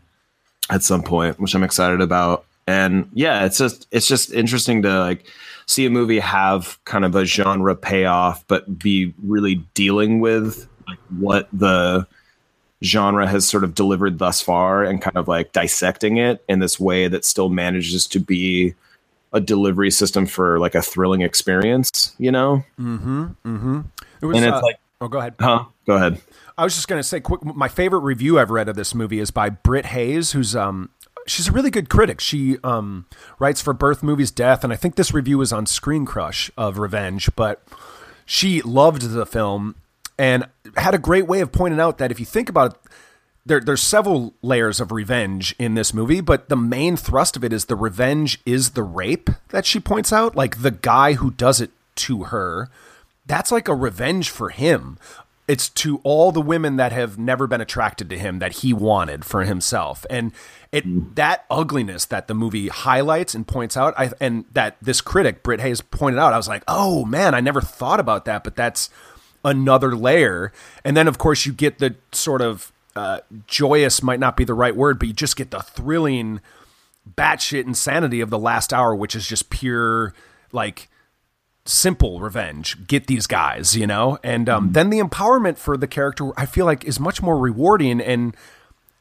[0.69, 2.45] at some point, which I'm excited about.
[2.67, 5.25] and yeah, it's just it's just interesting to like
[5.71, 10.99] see a movie have kind of a genre payoff, but be really dealing with like
[11.17, 12.05] what the
[12.83, 16.79] genre has sort of delivered thus far and kind of like dissecting it in this
[16.79, 18.73] way that still manages to be
[19.33, 22.63] a delivery system for like a thrilling experience, you know?
[22.79, 23.23] Mm-hmm.
[23.45, 23.81] Mm-hmm.
[24.21, 25.35] It was, And it's uh, like- oh, go ahead.
[25.39, 25.65] Huh?
[25.85, 26.21] Go ahead.
[26.57, 27.43] I was just gonna say, quick.
[27.43, 30.89] My favorite review I've read of this movie is by Britt Hayes, who's um,
[31.27, 32.19] she's a really good critic.
[32.19, 33.05] She um
[33.39, 36.77] writes for Birth Movies Death, and I think this review is on Screen Crush of
[36.77, 37.63] Revenge, but
[38.25, 39.75] she loved the film
[40.17, 40.47] and
[40.77, 42.91] had a great way of pointing out that if you think about it,
[43.45, 47.51] there, there's several layers of revenge in this movie, but the main thrust of it
[47.51, 50.35] is the revenge is the rape that she points out.
[50.35, 52.69] Like the guy who does it to her,
[53.25, 54.97] that's like a revenge for him.
[55.51, 59.25] It's to all the women that have never been attracted to him that he wanted
[59.25, 60.05] for himself.
[60.09, 60.31] And
[60.71, 65.43] it that ugliness that the movie highlights and points out, I, and that this critic
[65.43, 68.55] Britt Hayes pointed out, I was like, oh man, I never thought about that, but
[68.55, 68.89] that's
[69.43, 70.53] another layer.
[70.85, 74.53] And then, of course, you get the sort of uh, joyous might not be the
[74.53, 76.39] right word, but you just get the thrilling
[77.17, 80.13] batshit insanity of the last hour, which is just pure
[80.53, 80.87] like
[81.65, 82.87] simple revenge.
[82.87, 86.65] Get these guys, you know, and um, then the empowerment for the character I feel
[86.65, 88.35] like is much more rewarding and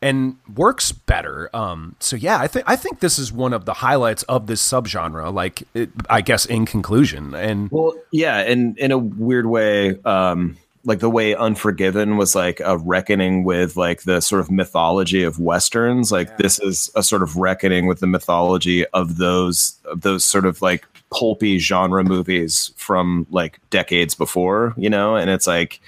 [0.02, 1.50] and works better.
[1.54, 4.62] Um, so yeah, I think I think this is one of the highlights of this
[4.66, 5.32] subgenre.
[5.32, 10.56] Like, it, I guess in conclusion, and Well, yeah, and in a weird way, um,
[10.84, 15.38] like the way Unforgiven was like a reckoning with like the sort of mythology of
[15.38, 16.10] westerns.
[16.10, 20.46] Like this is a sort of reckoning with the mythology of those of those sort
[20.46, 25.16] of like pulpy genre movies from like decades before, you know.
[25.16, 25.80] And it's like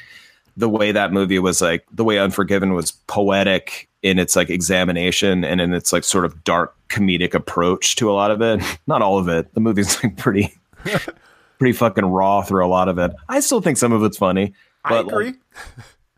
[0.56, 5.44] the way that movie was like the way Unforgiven was poetic in its like examination
[5.44, 8.60] and in its like sort of dark comedic approach to a lot of it.
[8.86, 9.52] Not all of it.
[9.54, 10.54] The movie's like pretty
[11.58, 13.12] pretty fucking raw through a lot of it.
[13.28, 14.52] I still think some of it's funny.
[14.84, 15.32] I But like, agree.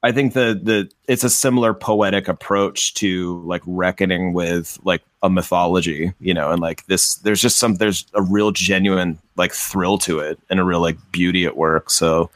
[0.02, 5.30] I think the the it's a similar poetic approach to like reckoning with like a
[5.30, 9.96] mythology, you know, and like this there's just some there's a real genuine like thrill
[9.98, 11.88] to it and a real like beauty at work.
[11.90, 12.30] So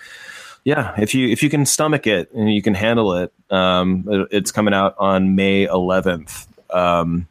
[0.64, 4.28] yeah, if you if you can stomach it and you can handle it, um, it-
[4.30, 6.46] it's coming out on May 11th.
[6.70, 7.26] Um,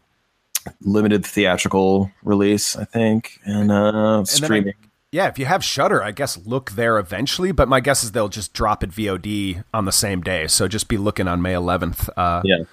[0.82, 4.74] limited theatrical release, I think, and uh, I- streaming.
[5.12, 7.51] Yeah, if you have Shudder, I guess look there eventually.
[7.51, 10.47] But my guess is they'll just drop it VOD on the same day.
[10.47, 12.64] So just be looking on May 11th uh, yeah.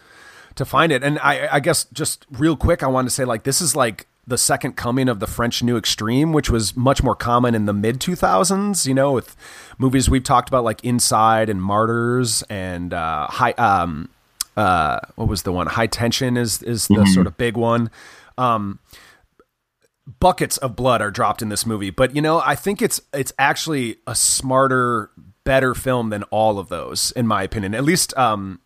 [0.57, 1.05] to find it.
[1.05, 4.09] And I, I guess just real quick, I wanted to say like this is like
[4.27, 7.73] the second coming of the French New Extreme, which was much more common in the
[7.73, 8.85] mid 2000s.
[8.85, 9.37] You know, with
[9.79, 13.53] movies we've talked about like Inside and Martyrs and uh, High.
[13.53, 14.09] Um,
[14.57, 15.69] uh, what was the one?
[15.69, 17.91] High Tension is is the sort of big one.
[18.39, 18.79] Um,
[20.21, 23.33] buckets of blood are dropped in this movie but you know i think it's it's
[23.39, 25.11] actually a smarter
[25.45, 28.61] better film than all of those in my opinion at least um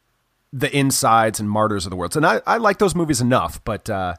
[0.53, 2.17] the insides and martyrs of the world.
[2.17, 4.15] And i, I like those movies enough but uh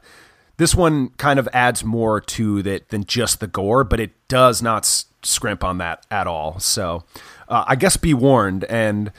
[0.58, 4.62] this one kind of adds more to that than just the gore but it does
[4.62, 4.86] not
[5.22, 6.60] scrimp on that at all.
[6.60, 7.04] So
[7.50, 9.12] uh, i guess be warned and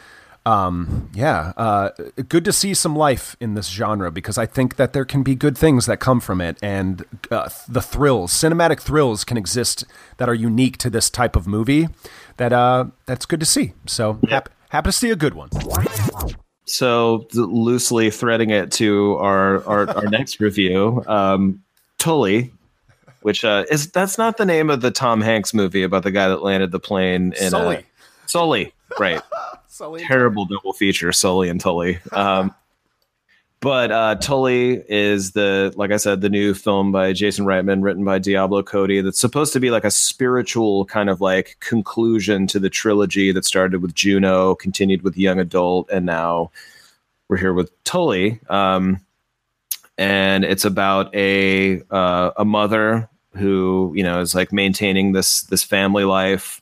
[0.46, 1.90] um, yeah, uh,
[2.28, 5.34] good to see some life in this genre because I think that there can be
[5.34, 9.84] good things that come from it, and uh, the thrills, cinematic thrills, can exist
[10.16, 11.88] that are unique to this type of movie.
[12.38, 13.74] That uh, that's good to see.
[13.86, 15.50] So hap- happy to see a good one.
[16.64, 21.60] so loosely threading it to our our, our next review um
[21.98, 22.52] tully
[23.22, 26.28] which uh is that's not the name of the tom hanks movie about the guy
[26.28, 27.76] that landed the plane in Sully.
[27.78, 27.82] Uh,
[28.26, 29.22] sully right.
[29.68, 30.04] Sully.
[30.04, 31.98] terrible double feature sully and tully.
[32.12, 32.54] Um
[33.60, 38.04] but uh tully is the like i said the new film by jason reitman written
[38.04, 42.58] by diablo cody that's supposed to be like a spiritual kind of like conclusion to
[42.58, 46.50] the trilogy that started with juno continued with young adult and now
[47.28, 48.40] we're here with tully.
[48.48, 49.00] Um
[50.00, 55.62] and it's about a uh, a mother who you know is like maintaining this this
[55.62, 56.59] family life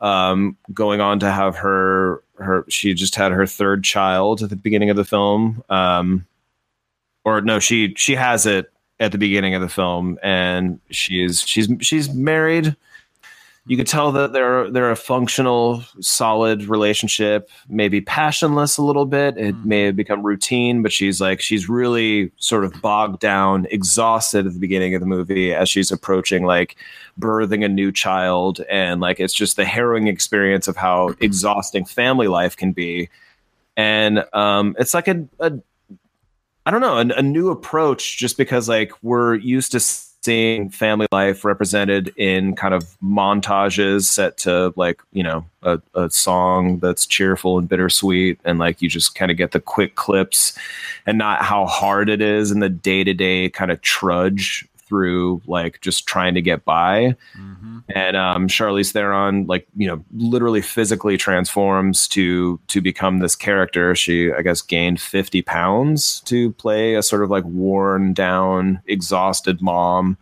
[0.00, 4.56] um going on to have her her she just had her third child at the
[4.56, 6.26] beginning of the film um
[7.24, 11.68] or no she she has it at the beginning of the film and she's she's
[11.80, 12.74] she's married
[13.66, 19.36] you could tell that they're they're a functional solid relationship maybe passionless a little bit.
[19.36, 24.46] It may have become routine but she's like she's really sort of bogged down exhausted
[24.46, 26.76] at the beginning of the movie as she's approaching like
[27.18, 28.60] birthing a new child.
[28.70, 33.10] And like it's just the harrowing experience of how exhausting family life can be.
[33.76, 35.52] And um it's like a, a
[36.64, 39.80] I don't know, a, a new approach just because like we're used to
[40.22, 46.10] seeing family life represented in kind of montages set to like, you know, a, a
[46.10, 48.38] song that's cheerful and bittersweet.
[48.44, 50.58] And like you just kind of get the quick clips
[51.06, 55.40] and not how hard it is in the day to day kind of trudge through
[55.46, 57.16] like just trying to get by.
[57.94, 63.94] And um, Charlize Theron, like you know, literally physically transforms to to become this character.
[63.94, 69.62] She, I guess, gained fifty pounds to play a sort of like worn down, exhausted
[69.62, 70.18] mom.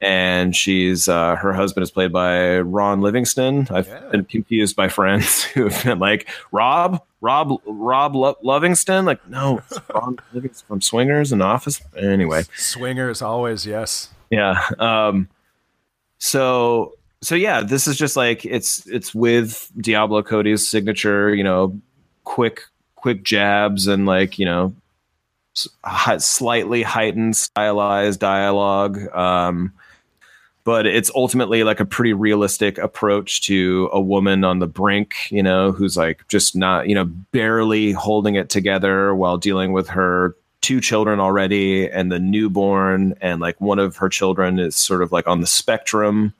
[0.00, 3.66] And she's uh, her husband is played by Ron Livingston.
[3.70, 4.00] I've Yeah.
[4.12, 9.04] been confused by friends who have been like Rob, Rob, Rob Lo- Livingston.
[9.04, 9.60] Like no,
[10.32, 11.80] Livingston from Swingers and Office.
[11.96, 14.10] Anyway, Swingers always, yes.
[14.30, 14.62] yeah.
[14.78, 15.28] Um,
[16.18, 21.80] so so yeah, this is just like it's it's with Diablo Cody's signature, you know,
[22.22, 22.62] quick
[22.94, 24.72] quick jabs and like you know,
[26.18, 29.12] slightly heightened stylized dialogue.
[29.12, 29.72] Um,
[30.66, 35.40] but it's ultimately like a pretty realistic approach to a woman on the brink, you
[35.40, 40.34] know, who's like just not, you know, barely holding it together while dealing with her
[40.62, 45.12] two children already and the newborn and like one of her children is sort of
[45.12, 46.34] like on the spectrum.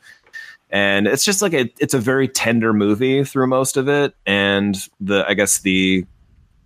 [0.71, 4.77] And it's just like a it's a very tender movie through most of it and
[5.01, 6.05] the i guess the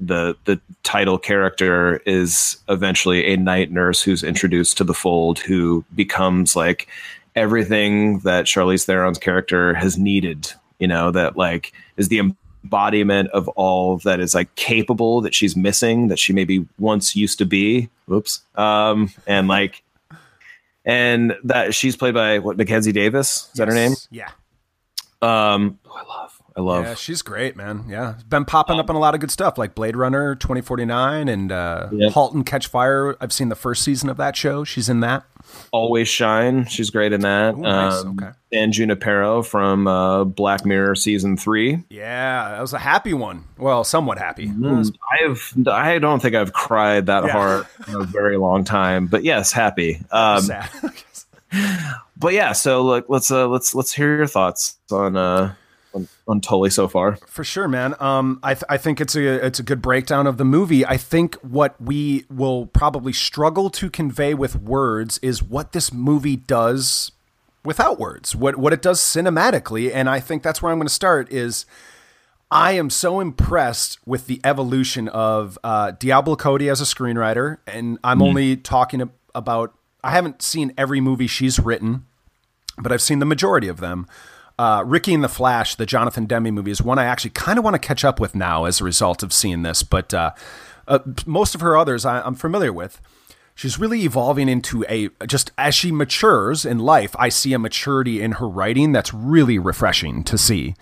[0.01, 5.85] the the title character is eventually a night nurse who's introduced to the fold who
[5.95, 6.89] becomes like
[7.35, 12.19] everything that Charlize Theron's character has needed, you know, that like is the
[12.65, 17.39] embodiment of all that is like capable that she's missing that she maybe once used
[17.39, 17.89] to be.
[18.07, 18.43] Whoops.
[18.55, 19.83] Um and like
[20.85, 23.93] and that she's played by what Mackenzie Davis is that her name?
[24.11, 24.31] Yeah.
[25.23, 26.30] Um who I love.
[26.57, 27.85] I love Yeah, she's great, man.
[27.89, 28.15] Yeah.
[28.29, 31.89] Been popping up on a lot of good stuff like Blade Runner 2049 and uh,
[31.93, 32.13] Yep.
[32.13, 33.17] Halt and Catch Fire.
[33.21, 34.65] I've seen the first season of that show.
[34.65, 35.25] She's in that.
[35.73, 36.67] Always Shine.
[36.67, 37.55] She's great in that.
[37.55, 38.03] Ooh, nice.
[38.05, 38.31] Um, Okay.
[38.53, 41.85] And Junipero from uh, Black Mirror season three.
[41.89, 43.45] Yeah, that was a happy one.
[43.57, 44.51] Well, somewhat happy.
[44.65, 45.53] I have.
[45.69, 47.31] I don't think I've cried that Yeah.
[47.33, 49.07] hard in a very long time.
[49.07, 50.03] But yes, happy.
[50.11, 50.69] Um, Sad.
[52.17, 55.55] but yeah, so look, let's uh, let's let's hear your thoughts on uh,
[55.95, 57.17] on, on Tully so far.
[57.27, 57.95] For sure, man.
[58.01, 60.85] Um, I, th- I think it's a it's a good breakdown of the movie.
[60.87, 66.37] I think what we will probably struggle to convey with words is what this movie
[66.37, 67.13] does
[67.65, 68.35] without words.
[68.35, 71.31] What what it does cinematically, and I think that's where I'm going to start.
[71.33, 71.67] Is
[72.51, 77.99] I am so impressed with the evolution of uh, Diablo Cody as a screenwriter, and
[78.05, 79.75] I'm only talking about.
[80.03, 82.07] I haven't seen every movie she's written,
[82.79, 84.07] but I've seen the majority of them.
[84.61, 87.65] Uh, Ricky and the Flash, the Jonathan Demme movie, is one I actually kind of
[87.65, 89.83] want to catch up with now as a result of seeing this.
[89.83, 90.33] But uh,
[90.87, 93.01] uh, most of her others I, I'm familiar with.
[93.55, 97.17] She's really evolving into a just as she matures in life.
[97.19, 100.75] I see a maturity in her writing that's really refreshing to see.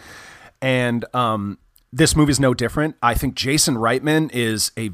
[0.60, 1.58] And um,
[1.92, 2.96] this is no different.
[3.00, 4.90] I think Jason Reitman is a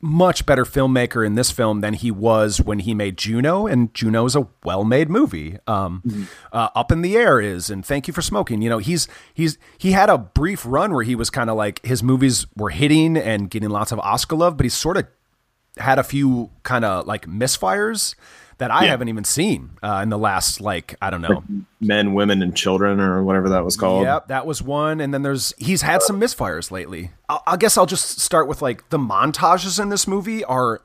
[0.00, 4.24] much better filmmaker in this film than he was when he made Juno, and Juno
[4.24, 5.58] is a well-made movie.
[5.66, 8.62] Um, uh, Up in the Air is, and Thank You for Smoking.
[8.62, 11.84] You know, he's he's he had a brief run where he was kind of like
[11.84, 15.06] his movies were hitting and getting lots of Oscar love, but he sort of
[15.76, 18.14] had a few kind of like misfires
[18.60, 21.42] that I haven't even seen uh, in the last like I don't know
[21.80, 24.04] Men, women, and children, or whatever that was called.
[24.04, 25.00] Yep, that was one.
[25.00, 27.10] And then there's he's had some misfires lately.
[27.28, 30.82] I, I guess I'll just start with like the montages in this movie are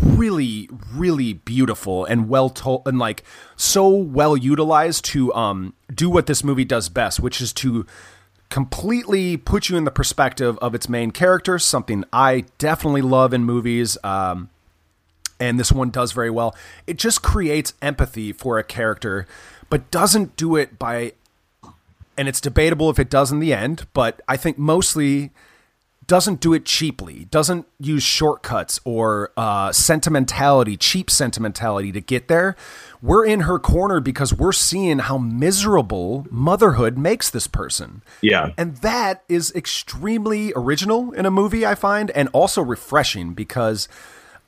[0.00, 3.22] really, really beautiful and well told and like
[3.56, 7.86] so well utilized to um do what this movie does best, which is to
[8.50, 13.44] completely put you in the perspective of its main character, something I definitely love in
[13.44, 13.96] movies.
[14.04, 14.50] Um,
[15.42, 16.54] and this one does very well.
[16.86, 19.26] It just creates empathy for a character,
[19.68, 21.14] but doesn't do it by,
[22.16, 25.32] and it's debatable if it does in the end, but I think mostly
[26.06, 32.54] doesn't do it cheaply, doesn't use shortcuts or uh, sentimentality, cheap sentimentality to get there.
[33.00, 38.02] We're in her corner because we're seeing how miserable motherhood makes this person.
[38.20, 38.50] Yeah.
[38.56, 43.88] And that is extremely original in a movie, I find, and also refreshing because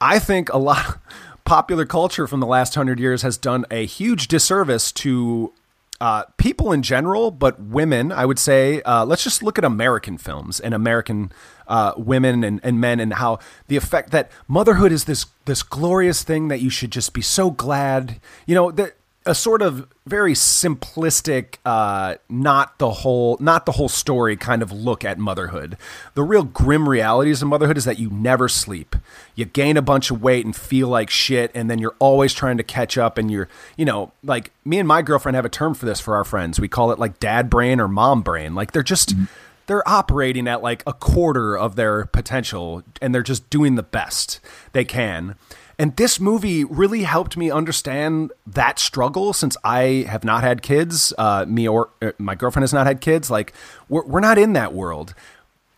[0.05, 0.99] I think a lot of
[1.47, 5.55] popular culture from the last hundred years has done a huge disservice to
[5.99, 8.83] uh, people in general, but women, I would say.
[8.83, 11.33] Uh, let's just look at American films and American
[11.67, 13.39] uh, women and, and men and how
[13.69, 17.51] the effect that motherhood is this this glorious thing that you should just be so
[17.51, 18.21] glad.
[18.45, 18.97] You know that
[19.27, 24.71] a sort of very simplistic uh not the whole not the whole story kind of
[24.71, 25.79] look at motherhood.
[26.15, 28.97] The real grim realities of motherhood is that you never sleep.
[29.35, 32.59] You gain a bunch of weight and feel like shit and then you're always trying
[32.59, 35.75] to catch up and you're you know like me and my girlfriend have a term
[35.75, 36.61] for this for our friends.
[36.61, 38.55] We call it like dad brain or mom brain.
[38.55, 39.15] Like they're just
[39.67, 44.41] they're operating at like a quarter of their potential and they're just doing the best
[44.73, 45.37] they can.
[45.79, 51.13] And this movie really helped me understand that struggle since I have not had kids.
[51.19, 53.31] Uh, me or uh, my girlfriend has not had kids.
[53.31, 53.53] Like,
[53.89, 55.15] we're, we're not in that world.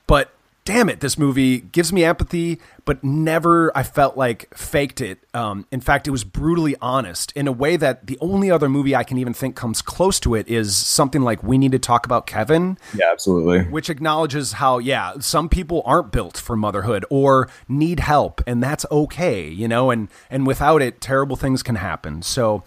[0.07, 0.31] But
[0.67, 5.21] damn it, this movie gives me empathy, but never I felt like faked it.
[5.33, 8.95] Um, in fact, it was brutally honest in a way that the only other movie
[8.95, 12.05] I can even think comes close to it is something like We Need to Talk
[12.05, 13.61] About Kevin, Yeah, absolutely.
[13.71, 18.85] which acknowledges how, yeah, some people aren't built for motherhood or need help, and that's
[18.91, 22.23] okay, you know, and, and without it, terrible things can happen.
[22.23, 22.65] So,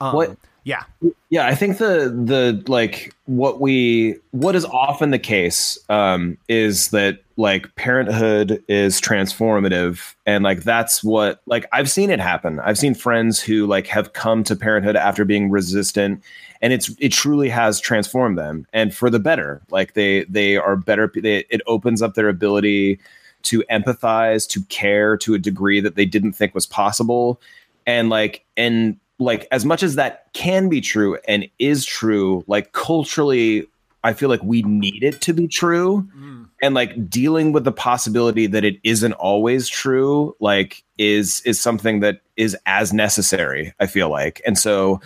[0.00, 0.84] um, What- yeah.
[1.30, 6.90] Yeah, I think the the like what we what is often the case um is
[6.90, 12.60] that like parenthood is transformative and like that's what like I've seen it happen.
[12.60, 16.22] I've seen friends who like have come to parenthood after being resistant
[16.60, 19.62] and it's it truly has transformed them and for the better.
[19.70, 23.00] Like they they are better they, it opens up their ability
[23.44, 27.40] to empathize, to care to a degree that they didn't think was possible
[27.86, 32.72] and like and like as much as that can be true and is true like
[32.72, 33.66] culturally
[34.04, 36.08] i feel like we need it to be true.
[36.16, 36.48] Mm.
[36.62, 42.00] And like dealing with the possibility that it isn't always true like is is something
[42.00, 44.40] that is as necessary i feel like.
[44.46, 45.00] And so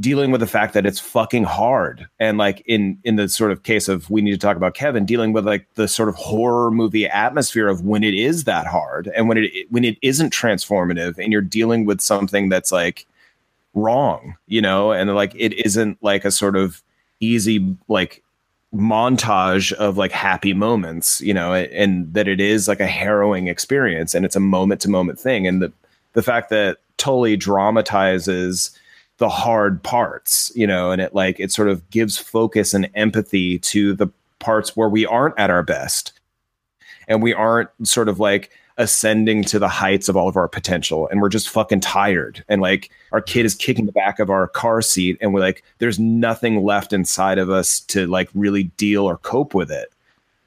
[0.00, 3.62] dealing with the fact that it's fucking hard and like in in the sort of
[3.62, 6.68] case of we need to talk about kevin dealing with like the sort of horror
[6.68, 11.16] movie atmosphere of when it is that hard and when it when it isn't transformative
[11.16, 13.06] and you're dealing with something that's like
[13.74, 16.82] wrong you know and like it isn't like a sort of
[17.20, 18.22] easy like
[18.74, 24.14] montage of like happy moments you know and that it is like a harrowing experience
[24.14, 25.72] and it's a moment to moment thing and the
[26.12, 28.76] the fact that Tully dramatizes
[29.18, 33.58] the hard parts you know and it like it sort of gives focus and empathy
[33.60, 34.08] to the
[34.38, 36.12] parts where we aren't at our best
[37.06, 41.06] and we aren't sort of like ascending to the heights of all of our potential
[41.08, 42.44] and we're just fucking tired.
[42.48, 45.62] And like our kid is kicking the back of our car seat and we're like
[45.78, 49.92] there's nothing left inside of us to like really deal or cope with it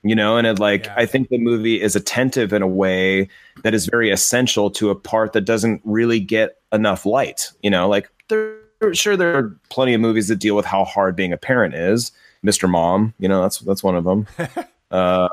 [0.04, 0.38] you know?
[0.38, 0.94] And it like Yeah.
[0.98, 3.30] i think the movie is attentive in a way
[3.64, 7.88] that is very essential to a part that doesn't really get enough light you know?
[7.88, 8.58] Like there
[8.94, 12.12] sure there are plenty of movies that deal with how hard being a parent is.
[12.46, 14.28] Mr mom you know that's that's one of them.
[14.90, 15.28] Uh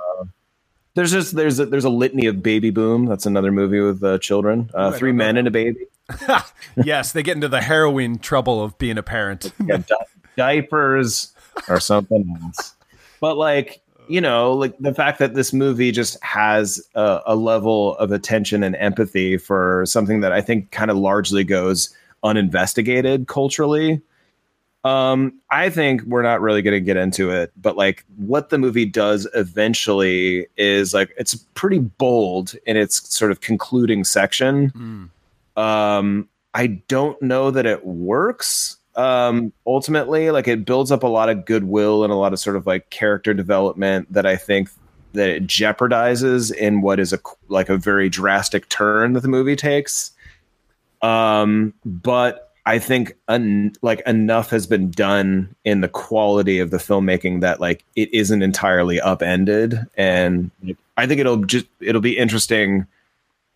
[0.94, 4.18] there's just there's a, there's a litany of baby boom that's another movie with uh,
[4.18, 5.86] children uh, three men and a baby
[6.84, 9.52] yes, they get into the harrowing trouble of being a parent.
[9.64, 9.94] yeah, di-
[10.36, 11.32] diapers
[11.68, 12.74] or something else.
[13.20, 17.96] But like, you know, like the fact that this movie just has a, a level
[17.96, 24.02] of attention and empathy for something that I think kind of largely goes uninvestigated culturally.
[24.84, 28.58] Um, I think we're not really going to get into it, but like what the
[28.58, 34.70] movie does eventually is like it's pretty bold in its sort of concluding section.
[35.56, 40.30] Um i don't know that it works um ultimately.
[40.30, 42.90] Like it builds up a lot of goodwill and a lot of sort of like
[42.90, 44.68] character development that i think
[45.14, 47.18] that it jeopardizes in what is a
[47.48, 50.10] like a very drastic turn that the movie takes.
[51.00, 56.78] Um but i think un, like enough has been done in the quality of the
[56.78, 59.78] filmmaking that like it isn't entirely upended.
[59.96, 60.50] And
[60.96, 62.86] i think it'll just it'll be interesting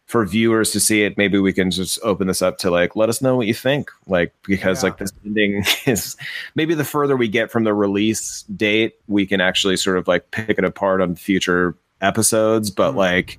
[0.09, 1.19] for viewers to see it.
[1.19, 3.91] Maybe we can just open this up to like let us know what you think.
[4.07, 4.89] Like because Yeah.
[4.89, 6.17] like this ending is
[6.55, 10.31] maybe the further we get from the release date we can actually sort of like
[10.31, 12.71] pick it apart on future episodes.
[12.71, 12.99] But mm-hmm.
[12.99, 13.39] like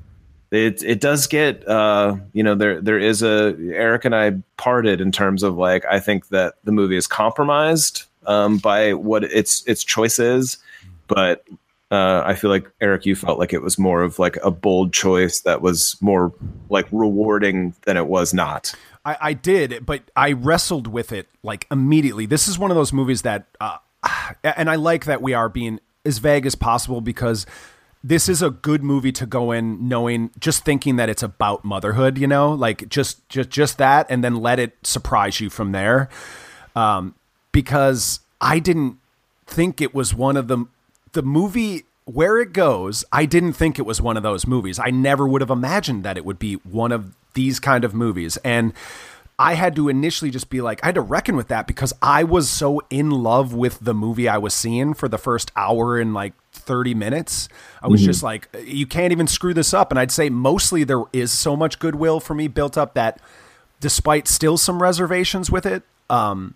[0.51, 5.01] it it does get uh you know there there is a Erik and I parted
[5.01, 9.63] in terms of like I think that the movie is compromised um by what its
[9.67, 10.57] its choice is
[11.07, 11.45] but
[11.91, 14.93] uh, I feel like Erik, you felt like it was more of like a bold
[14.93, 16.31] choice that was more
[16.69, 18.73] like rewarding than it was not.
[19.03, 22.27] I, I did, but I wrestled with it like immediately.
[22.27, 23.77] This is one of those movies that, uh,
[24.43, 27.47] and I like that we are being as vague as possible because
[28.03, 32.17] this is a good movie to go in knowing, just thinking that it's about motherhood.
[32.17, 36.09] You know, like just just just that, and then let it surprise you from there.
[36.75, 37.15] Um,
[37.51, 38.97] because I didn't
[39.49, 40.65] think it was one of the
[41.13, 44.89] the movie where it goes i didn't think it was one of those movies i
[44.89, 48.73] never would have imagined that it would be one of these kind of movies and
[49.39, 52.25] I had to initially just be like, I had to reckon with that because I
[52.25, 56.13] was so in love with the movie I was seeing for the first hour and
[56.13, 57.47] like 30 minutes.
[57.81, 59.91] I was just like, you can't even screw this up.
[59.91, 63.21] And I'd say mostly there is so much goodwill for me built up that
[63.79, 66.55] despite still some reservations with it, um,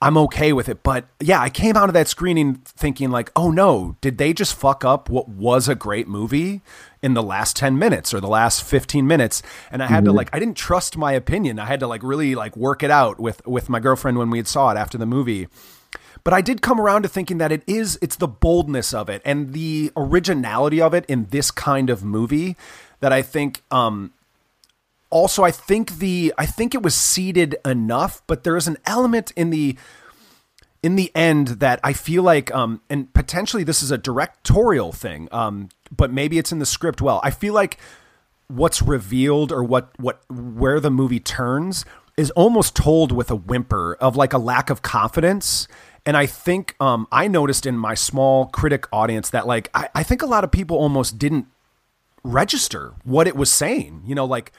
[0.00, 0.82] I'm okay with it.
[0.82, 4.54] But yeah, I came out of that screening thinking like, oh no, did they just
[4.54, 6.60] fuck up what was a great movie
[7.02, 9.42] in the last 10 minutes or the last 15 minutes?
[9.70, 11.58] And I had to like, I didn't trust my opinion.
[11.58, 14.38] I had to like really like work it out with, with my girlfriend when we
[14.38, 15.48] had saw it after the movie.
[16.24, 19.22] But I did come around to thinking that it is, it's the boldness of it
[19.24, 22.56] and the originality of it in this kind of movie
[23.00, 24.12] that I think, um,
[25.10, 29.32] also I think the I think it was seeded enough, but there is an element
[29.36, 29.76] in the
[30.82, 35.28] in the end that I feel like um and potentially this is a directorial thing,
[35.32, 37.20] um, but maybe it's in the script well.
[37.22, 37.78] I feel like
[38.48, 41.84] what's revealed or what what where the movie turns
[42.16, 45.68] is almost told with a whimper of like a lack of confidence.
[46.06, 50.02] And I think um, I noticed in my small critic audience that like I, I
[50.02, 51.46] think a lot of people almost didn't
[52.22, 54.02] register what it was saying.
[54.06, 54.52] You know, like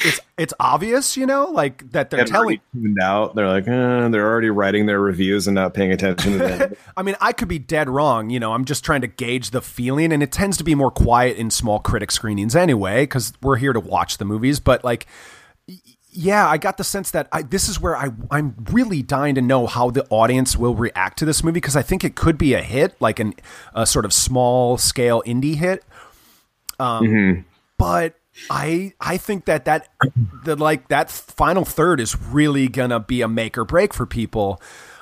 [0.00, 2.60] it's it's obvious, you know, like that they're telling.
[2.72, 3.34] tuned out.
[3.34, 6.76] They're like, eh, they're already writing their reviews and not paying attention to them.
[6.96, 8.30] I mean, I could be dead wrong.
[8.30, 10.92] You know, I'm just trying to gauge the feeling, and it tends to be more
[10.92, 14.60] quiet in small critic screenings anyway, because we're here to watch the movies.
[14.60, 15.06] But like,
[16.10, 19.42] yeah, I got the sense that I, this is where I I'm really dying to
[19.42, 22.54] know how the audience will react to this movie because I think it could be
[22.54, 23.34] a hit, like an
[23.74, 25.84] a sort of small scale indie hit.
[26.78, 27.44] Um,
[27.76, 28.14] but
[28.50, 29.88] I I think that that
[30.44, 34.60] the like that final third is really gonna be a make or break for people.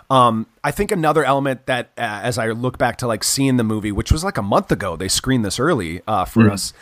[0.09, 3.65] Um, I think another element that uh, as I look back to like seeing the
[3.65, 6.73] movie, which was like a month ago, they screened this early uh, for us.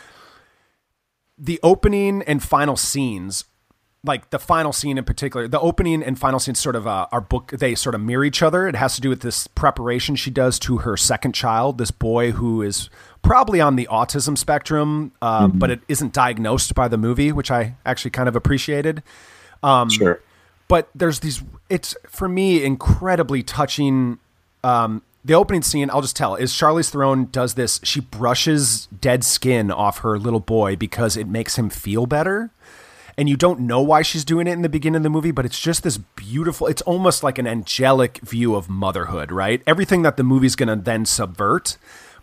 [1.37, 3.45] The opening and final scenes,
[4.05, 7.21] like the final scene in particular, the opening and final scenes sort of uh, are
[7.21, 7.51] book.
[7.51, 8.67] They sort of mirror each other.
[8.67, 12.31] It has to do with this preparation she does to her second child, this boy
[12.31, 12.89] who is
[13.21, 17.75] probably on the autism spectrum, uh, but it isn't diagnosed by the movie, which I
[17.85, 19.01] actually kind of appreciated.
[19.89, 20.21] sure.
[20.67, 21.43] But there's these.
[21.69, 24.19] It's for me incredibly touching.
[24.63, 27.79] Um, the opening scene, I'll just tell, is Charlize Theron does this.
[27.83, 32.51] She brushes dead skin off her little boy because it makes him feel better.
[33.17, 35.45] And you don't know why she's doing it in the beginning of the movie, but
[35.45, 39.61] it's just this beautiful, it's almost like an angelic view of motherhood, right?
[39.65, 41.77] Everything that the movie's going to then subvert,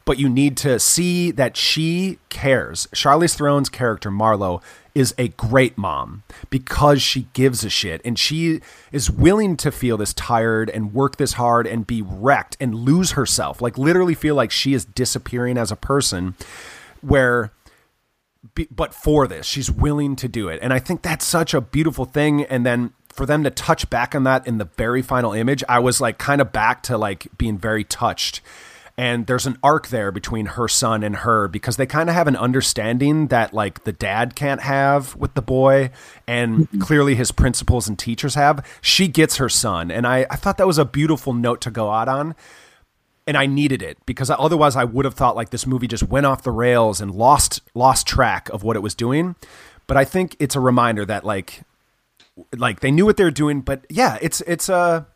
[0.05, 2.89] but you need to see that she cares.
[2.95, 4.61] Charlize Theron's character, Marlowe,
[4.95, 9.97] is a great mom because she gives a shit and she is willing to feel
[9.97, 14.35] this tired and work this hard and be wrecked and lose herself, like literally feel
[14.35, 16.35] like she is disappearing as a person
[17.01, 17.51] where
[18.55, 20.59] be, but for this she's willing to do it.
[20.63, 22.45] And i think that's such a beautiful thing.
[22.45, 25.79] And then for them to touch back on that in the very final image i
[25.79, 28.41] was like kind of back to like being very touched.
[28.99, 32.29] And there's an arc there between her son and her because they kind of have
[32.29, 35.91] an understanding that like the dad can't have with the boy
[36.27, 36.79] and mm-hmm.
[36.79, 38.65] clearly his principals and teachers have.
[38.83, 39.91] She gets her son.
[39.91, 42.35] And I, I thought that was a beautiful note to go out on
[43.27, 46.27] and I needed it because otherwise I would have thought like this movie just went
[46.27, 49.37] off the rails and lost lost track of what it was doing.
[49.87, 51.63] But I think it's a reminder that like
[52.57, 55.07] like they knew what they were doing, but yeah, it's it's a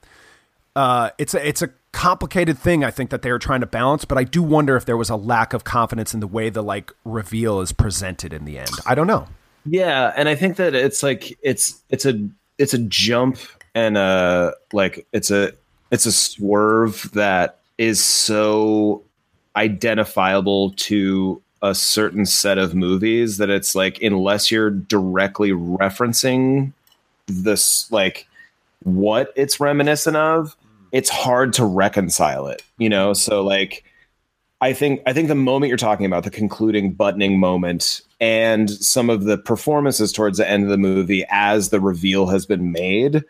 [0.75, 4.05] uh, it's a it's a complicated thing I think that they were trying to balance,
[4.05, 6.63] but I do wonder if there was a lack of confidence in the way the
[6.63, 8.71] like reveal is presented in the end.
[8.85, 9.27] I don't know.
[9.65, 12.29] Yeah, and I think that it's like it's it's a
[12.59, 13.39] it's a jump
[13.75, 15.53] and a like it's a
[15.91, 19.03] it's a swerve that is so
[19.57, 26.73] identifiable to a certain set of movies that it's like unless you're directly referencing
[27.27, 28.29] this like
[28.85, 30.55] what it's reminiscent of
[30.93, 33.13] it's hard to reconcile it you know?
[33.13, 33.85] So like
[34.61, 39.11] I think I think the moment you're talking about, the concluding buttoning moment, and some
[39.11, 43.23] of the performances towards the end of the movie as the reveal has been made,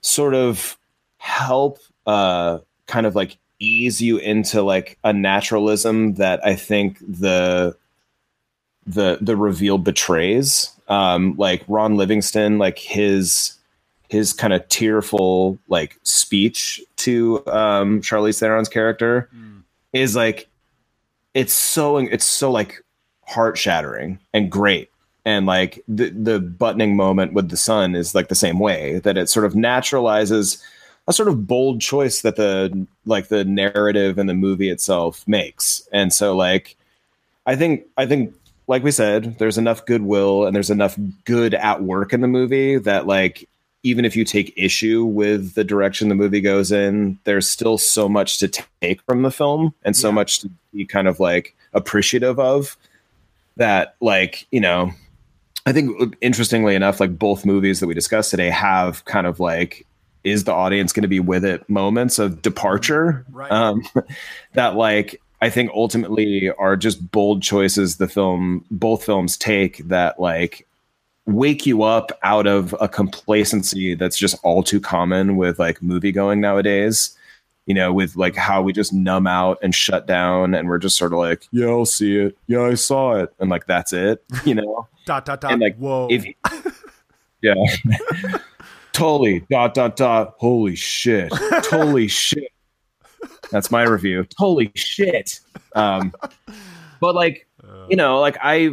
[0.00, 0.76] sort of
[1.18, 7.76] help uh, kind of like ease you into like a naturalism that I think the
[8.86, 10.70] the the reveal betrays.
[10.88, 13.54] Um, like Ron Livingston, like his
[14.08, 19.28] his kind of tearful like speech to um, Charlize Theron's character
[19.92, 20.48] is like
[21.32, 22.84] it's so it's so like
[23.26, 24.90] heart shattering and great
[25.24, 29.16] and like the the buttoning moment with the son is like the same way that
[29.16, 30.62] it sort of naturalizes
[31.06, 35.86] a sort of bold choice that the like the narrative and the movie itself makes.
[35.92, 36.76] And so like
[37.46, 38.34] i think i think
[38.68, 42.78] like we said there's enough goodwill and there's enough good at work in the movie
[42.78, 43.46] that like
[43.84, 48.08] even if you take issue with the direction the movie goes in, there's still so
[48.08, 48.48] much to
[48.80, 52.78] take from the film and so much to be kind of like appreciative of
[53.56, 54.90] that, like, you know,
[55.66, 59.86] I think interestingly enough, like both movies that we discussed today have kind of like,
[60.24, 63.24] is the audience going to be with it moments of departure?
[63.30, 63.52] Right.
[63.52, 63.82] Um,
[64.54, 70.18] that like I think ultimately are just bold choices the film both films take that
[70.18, 70.66] like
[71.26, 76.12] wake you up out of a complacency that's just all too common with like movie
[76.12, 77.16] going nowadays.
[77.66, 80.98] You know, with like how we just numb out and shut down and we're just
[80.98, 82.36] sort of like, yeah, I'll see it.
[82.46, 83.32] Yeah, I saw it.
[83.38, 84.86] And like that's it, you know?
[85.06, 85.52] Dot dot dot.
[85.52, 86.08] and like Whoa.
[86.10, 86.24] if
[87.42, 87.54] yeah
[88.94, 89.44] totally.
[89.50, 90.34] Dot dot dot.
[90.38, 91.30] Holy shit.
[91.64, 92.50] Totally shit.
[93.50, 94.26] That's my review.
[94.38, 95.40] Holy shit.
[95.74, 96.12] Um
[97.00, 97.46] but like
[97.88, 98.70] you know like i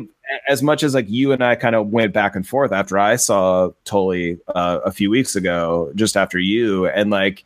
[0.47, 3.15] as much as like you and i kind of went back and forth after i
[3.17, 7.43] saw Tully uh, a few weeks ago just after you and like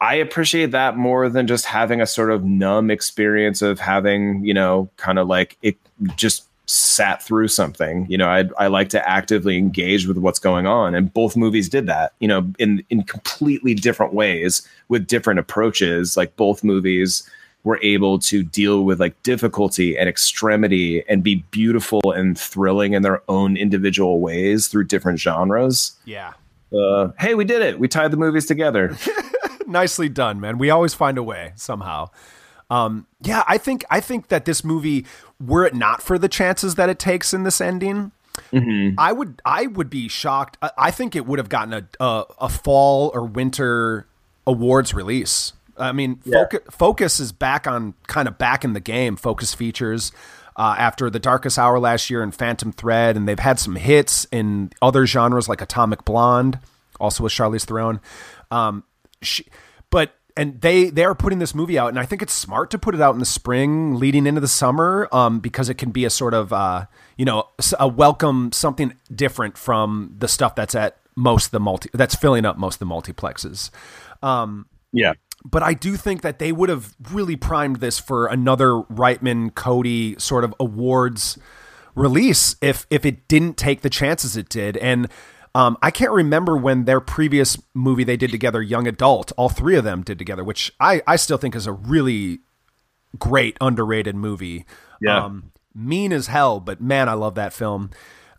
[0.00, 4.52] I appreciate that more than just having a sort of numb experience of having, you
[4.52, 5.76] know, kind of like it
[6.16, 8.06] just sat through something.
[8.08, 11.68] You know, I I like to actively engage with what's going on, and both movies
[11.68, 12.12] did that.
[12.20, 16.16] You know, in in completely different ways with different approaches.
[16.16, 17.28] Like both movies
[17.64, 23.00] were able to deal with like difficulty and extremity and be beautiful and thrilling in
[23.02, 25.96] their own individual ways through different genres.
[26.04, 26.32] yeah.
[26.72, 27.78] Uh, hey, we did it!
[27.78, 28.96] We tied the movies together.
[29.66, 30.58] nicely done, man.
[30.58, 32.10] We always find a way somehow.
[32.70, 35.06] Um, yeah, I think I think that this movie,
[35.40, 38.12] were it not for the chances that it takes in this ending,
[38.98, 40.56] I would I would be shocked.
[40.62, 44.06] I, I think it would have gotten a, a a fall or winter
[44.46, 45.52] awards release.
[45.76, 49.16] I mean, Focus, Focus is back on kind of back in the game.
[49.16, 50.12] Focus features
[50.56, 54.26] uh, after the Darkest Hour last year and Phantom Thread, and they've had some hits
[54.30, 56.58] in other genres like Atomic Blonde,
[57.00, 58.00] also with Charlize Theron.
[58.50, 58.84] Um,
[59.20, 59.46] she,
[59.90, 62.78] but and they they are putting this movie out, and I think it's smart to
[62.78, 66.04] put it out in the spring, leading into the summer, um, because it can be
[66.04, 70.98] a sort of uh, you know a welcome something different from the stuff that's at
[71.16, 73.70] most of the multi that's filling up most of the multiplexes.
[74.92, 75.14] yeah,
[75.44, 80.16] But I do think that they would have really primed this for another Reitman Cody
[80.18, 81.38] sort of awards
[81.94, 84.76] release if if it didn't take the chances it did.
[84.78, 85.08] And
[85.54, 89.76] um, I can't remember when their previous movie they did together, Young Adult, all three
[89.76, 92.40] of them did together, which I, I still think is a really
[93.18, 94.66] great underrated movie.
[95.00, 95.24] Yeah.
[95.24, 97.90] Um, mean as hell, but man, I love that film.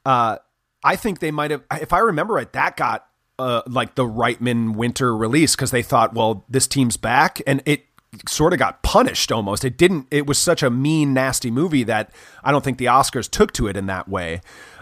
[0.05, 0.37] Uh,
[0.83, 3.07] I think they might have, if I remember right, that got
[3.39, 7.85] uh, like the Reitman winter release because they thought, well, this team's back, and it
[8.27, 9.65] sort of got punished almost.
[9.65, 10.07] It didn't.
[10.11, 12.11] It was such a mean, nasty movie that
[12.43, 14.41] I don't think the Oscars took to it in that way.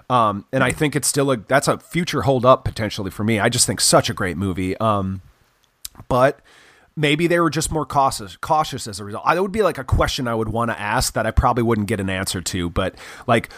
[0.09, 3.39] Um, and I think it's still a that's a future hold up potentially for me.
[3.39, 4.77] I just think such a great movie.
[4.77, 5.21] Um,
[6.07, 6.39] but
[6.95, 9.23] maybe they were just more cautious cautious as a result.
[9.25, 11.63] I, that would be like a question I would want to ask that I probably
[11.63, 12.69] wouldn't get an answer to.
[12.69, 12.95] But
[13.27, 13.49] like,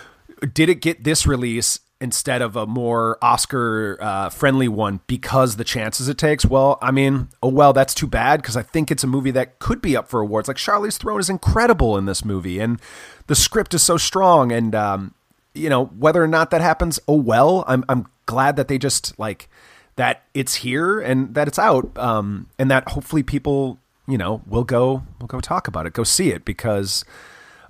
[0.54, 5.64] did it get this release instead of a more Oscar uh, friendly one because the
[5.64, 6.46] chances it takes?
[6.46, 9.60] Well, I mean, oh well, that's too bad because I think it's a movie that
[9.60, 10.48] could be up for awards.
[10.48, 12.80] Like Charlize Theron is incredible in this movie, and
[13.28, 15.16] the script is so strong, and um,
[15.56, 17.64] you know whether or not that happens, oh well.
[17.68, 19.49] I'm I'm glad that they just like
[19.95, 24.64] that it's here and that it's out um, and that hopefully people you know will
[24.64, 27.06] go will go talk about it go see it because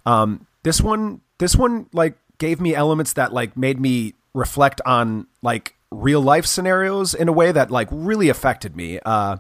[0.05, 5.27] um, this one this one like gave me elements that like made me reflect on
[5.41, 9.37] like real life scenarios in a way that like really affected me uh,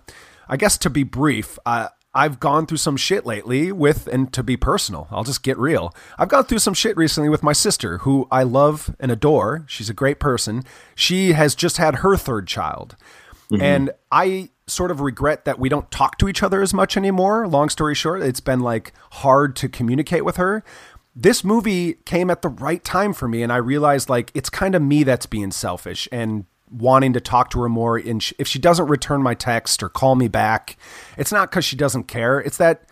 [0.47, 4.41] i guess to be brief uh, I've gone through some shit lately with, and to
[4.41, 5.93] be personal, I'll just get real.
[6.17, 9.65] I've gone through some shit recently with my sister, who I love and adore.
[9.67, 10.63] She's a great person.
[10.95, 12.95] She has just had her third child.
[13.51, 13.61] Mm-hmm.
[13.61, 17.47] And I sort of regret that we don't talk to each other as much anymore.
[17.47, 20.63] Long story short, it's been like hard to communicate with her.
[21.15, 24.73] This movie came at the right time for me, and I realized like it's kind
[24.73, 27.97] of me that's being selfish and wanting to talk to her more.
[27.97, 30.77] And sh- if she doesn't return my text or call me back,
[31.17, 32.39] it's not because she doesn't care.
[32.39, 32.83] It's that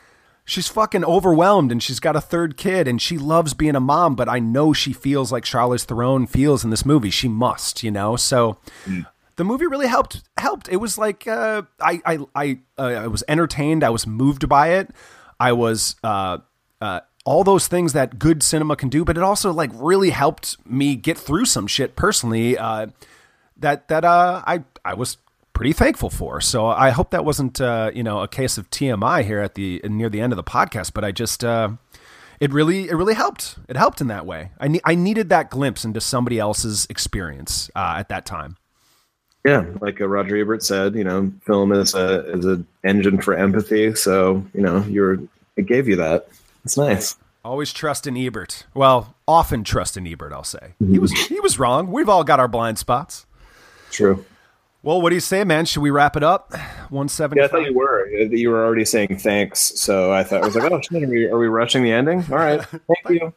[0.46, 4.16] she's fucking overwhelmed and she's got a third kid and she loves being a mom,
[4.16, 7.10] but I know she feels like Charlize Theron feels in this movie.
[7.10, 8.16] She must, you know?
[8.16, 8.58] So
[9.36, 10.70] the movie really helped helped.
[10.70, 13.84] It was like uh, I I I uh, I was entertained.
[13.84, 14.92] I was moved by it.
[15.40, 16.40] I was uh,
[16.82, 20.58] uh, all those things that good cinema can do, but it also like really helped
[20.70, 22.58] me get through some shit personally.
[22.58, 22.88] Uh,
[23.58, 25.18] that that uh, I I was
[25.54, 26.42] pretty thankful for.
[26.42, 29.82] So I hope that wasn't uh, you know a case of TMI here at the
[29.86, 30.94] near the end of the podcast.
[30.94, 31.70] But I just uh,
[32.40, 33.58] it really it really helped.
[33.70, 34.52] It helped in that way.
[34.60, 38.58] I ne- I needed that glimpse into somebody else's experience uh, at that time.
[39.46, 43.34] Yeah, like uh, Roger Ebert said, you know, film is a is an engine for
[43.34, 43.94] empathy.
[43.96, 45.20] So you know, you're
[45.56, 46.28] it gave you that.
[46.66, 47.18] It's nice.
[47.46, 48.66] Always trust in Ebert.
[48.74, 50.32] Well, often trust in Ebert.
[50.32, 51.92] I'll say he was he was wrong.
[51.92, 53.26] We've all got our blind spots.
[53.94, 54.26] True.
[54.82, 55.66] Well, what do you say, man?
[55.66, 56.54] Should we wrap it up?
[56.90, 57.40] One seventy.
[57.40, 58.06] Yeah, I thought you were.
[58.08, 61.08] Uh, you were already saying thanks, so I thought I was like, oh shit, are
[61.08, 62.26] we, are we rushing the ending?
[62.30, 63.34] All right, thank you.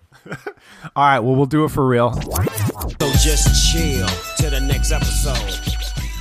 [0.97, 1.21] All right.
[1.21, 2.15] Well, we'll do it for real.
[2.21, 5.76] So just chill to the next episode.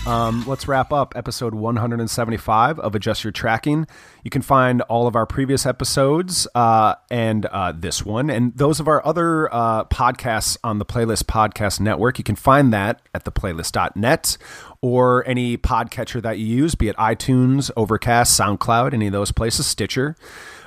[0.06, 3.88] Um, let's wrap up episode 175 of Adjust Your Tracking.
[4.24, 8.80] You can find all of our previous episodes uh, and uh, this one, and those
[8.80, 12.20] of our other uh, podcasts on the Playlist Podcast Network.
[12.20, 14.38] You can find that at theplaylist.net
[14.82, 19.66] or any podcatcher that you use, be it iTunes, Overcast, SoundCloud, any of those places,
[19.66, 20.16] Stitcher.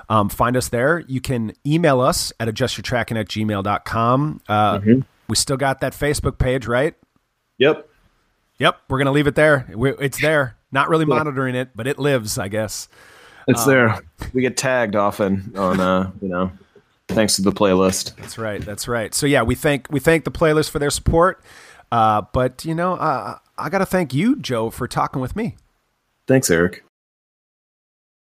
[0.09, 1.05] Um, find us there.
[1.07, 4.41] You can email us at adjustyourtracking at gmail.com.
[4.49, 4.81] Uh,
[5.29, 6.95] We still got that Facebook page, right?
[7.59, 7.88] Yep.
[8.59, 9.67] Yep, we're gonna leave it there.
[10.01, 10.57] it's there.
[10.71, 12.89] Not really monitoring it, but it lives, I guess.
[13.47, 13.99] It's there.
[14.35, 16.53] We get tagged often on, uh, you know,
[17.09, 18.15] thanks to the playlist.
[18.17, 18.61] That's right.
[18.61, 19.15] That's right.
[19.15, 21.43] So yeah, we thank we thank the playlist for their support.
[21.91, 25.57] Uh, but you know, uh, I got to thank you, Joe, for talking with me.
[26.27, 26.85] Thanks, Erik.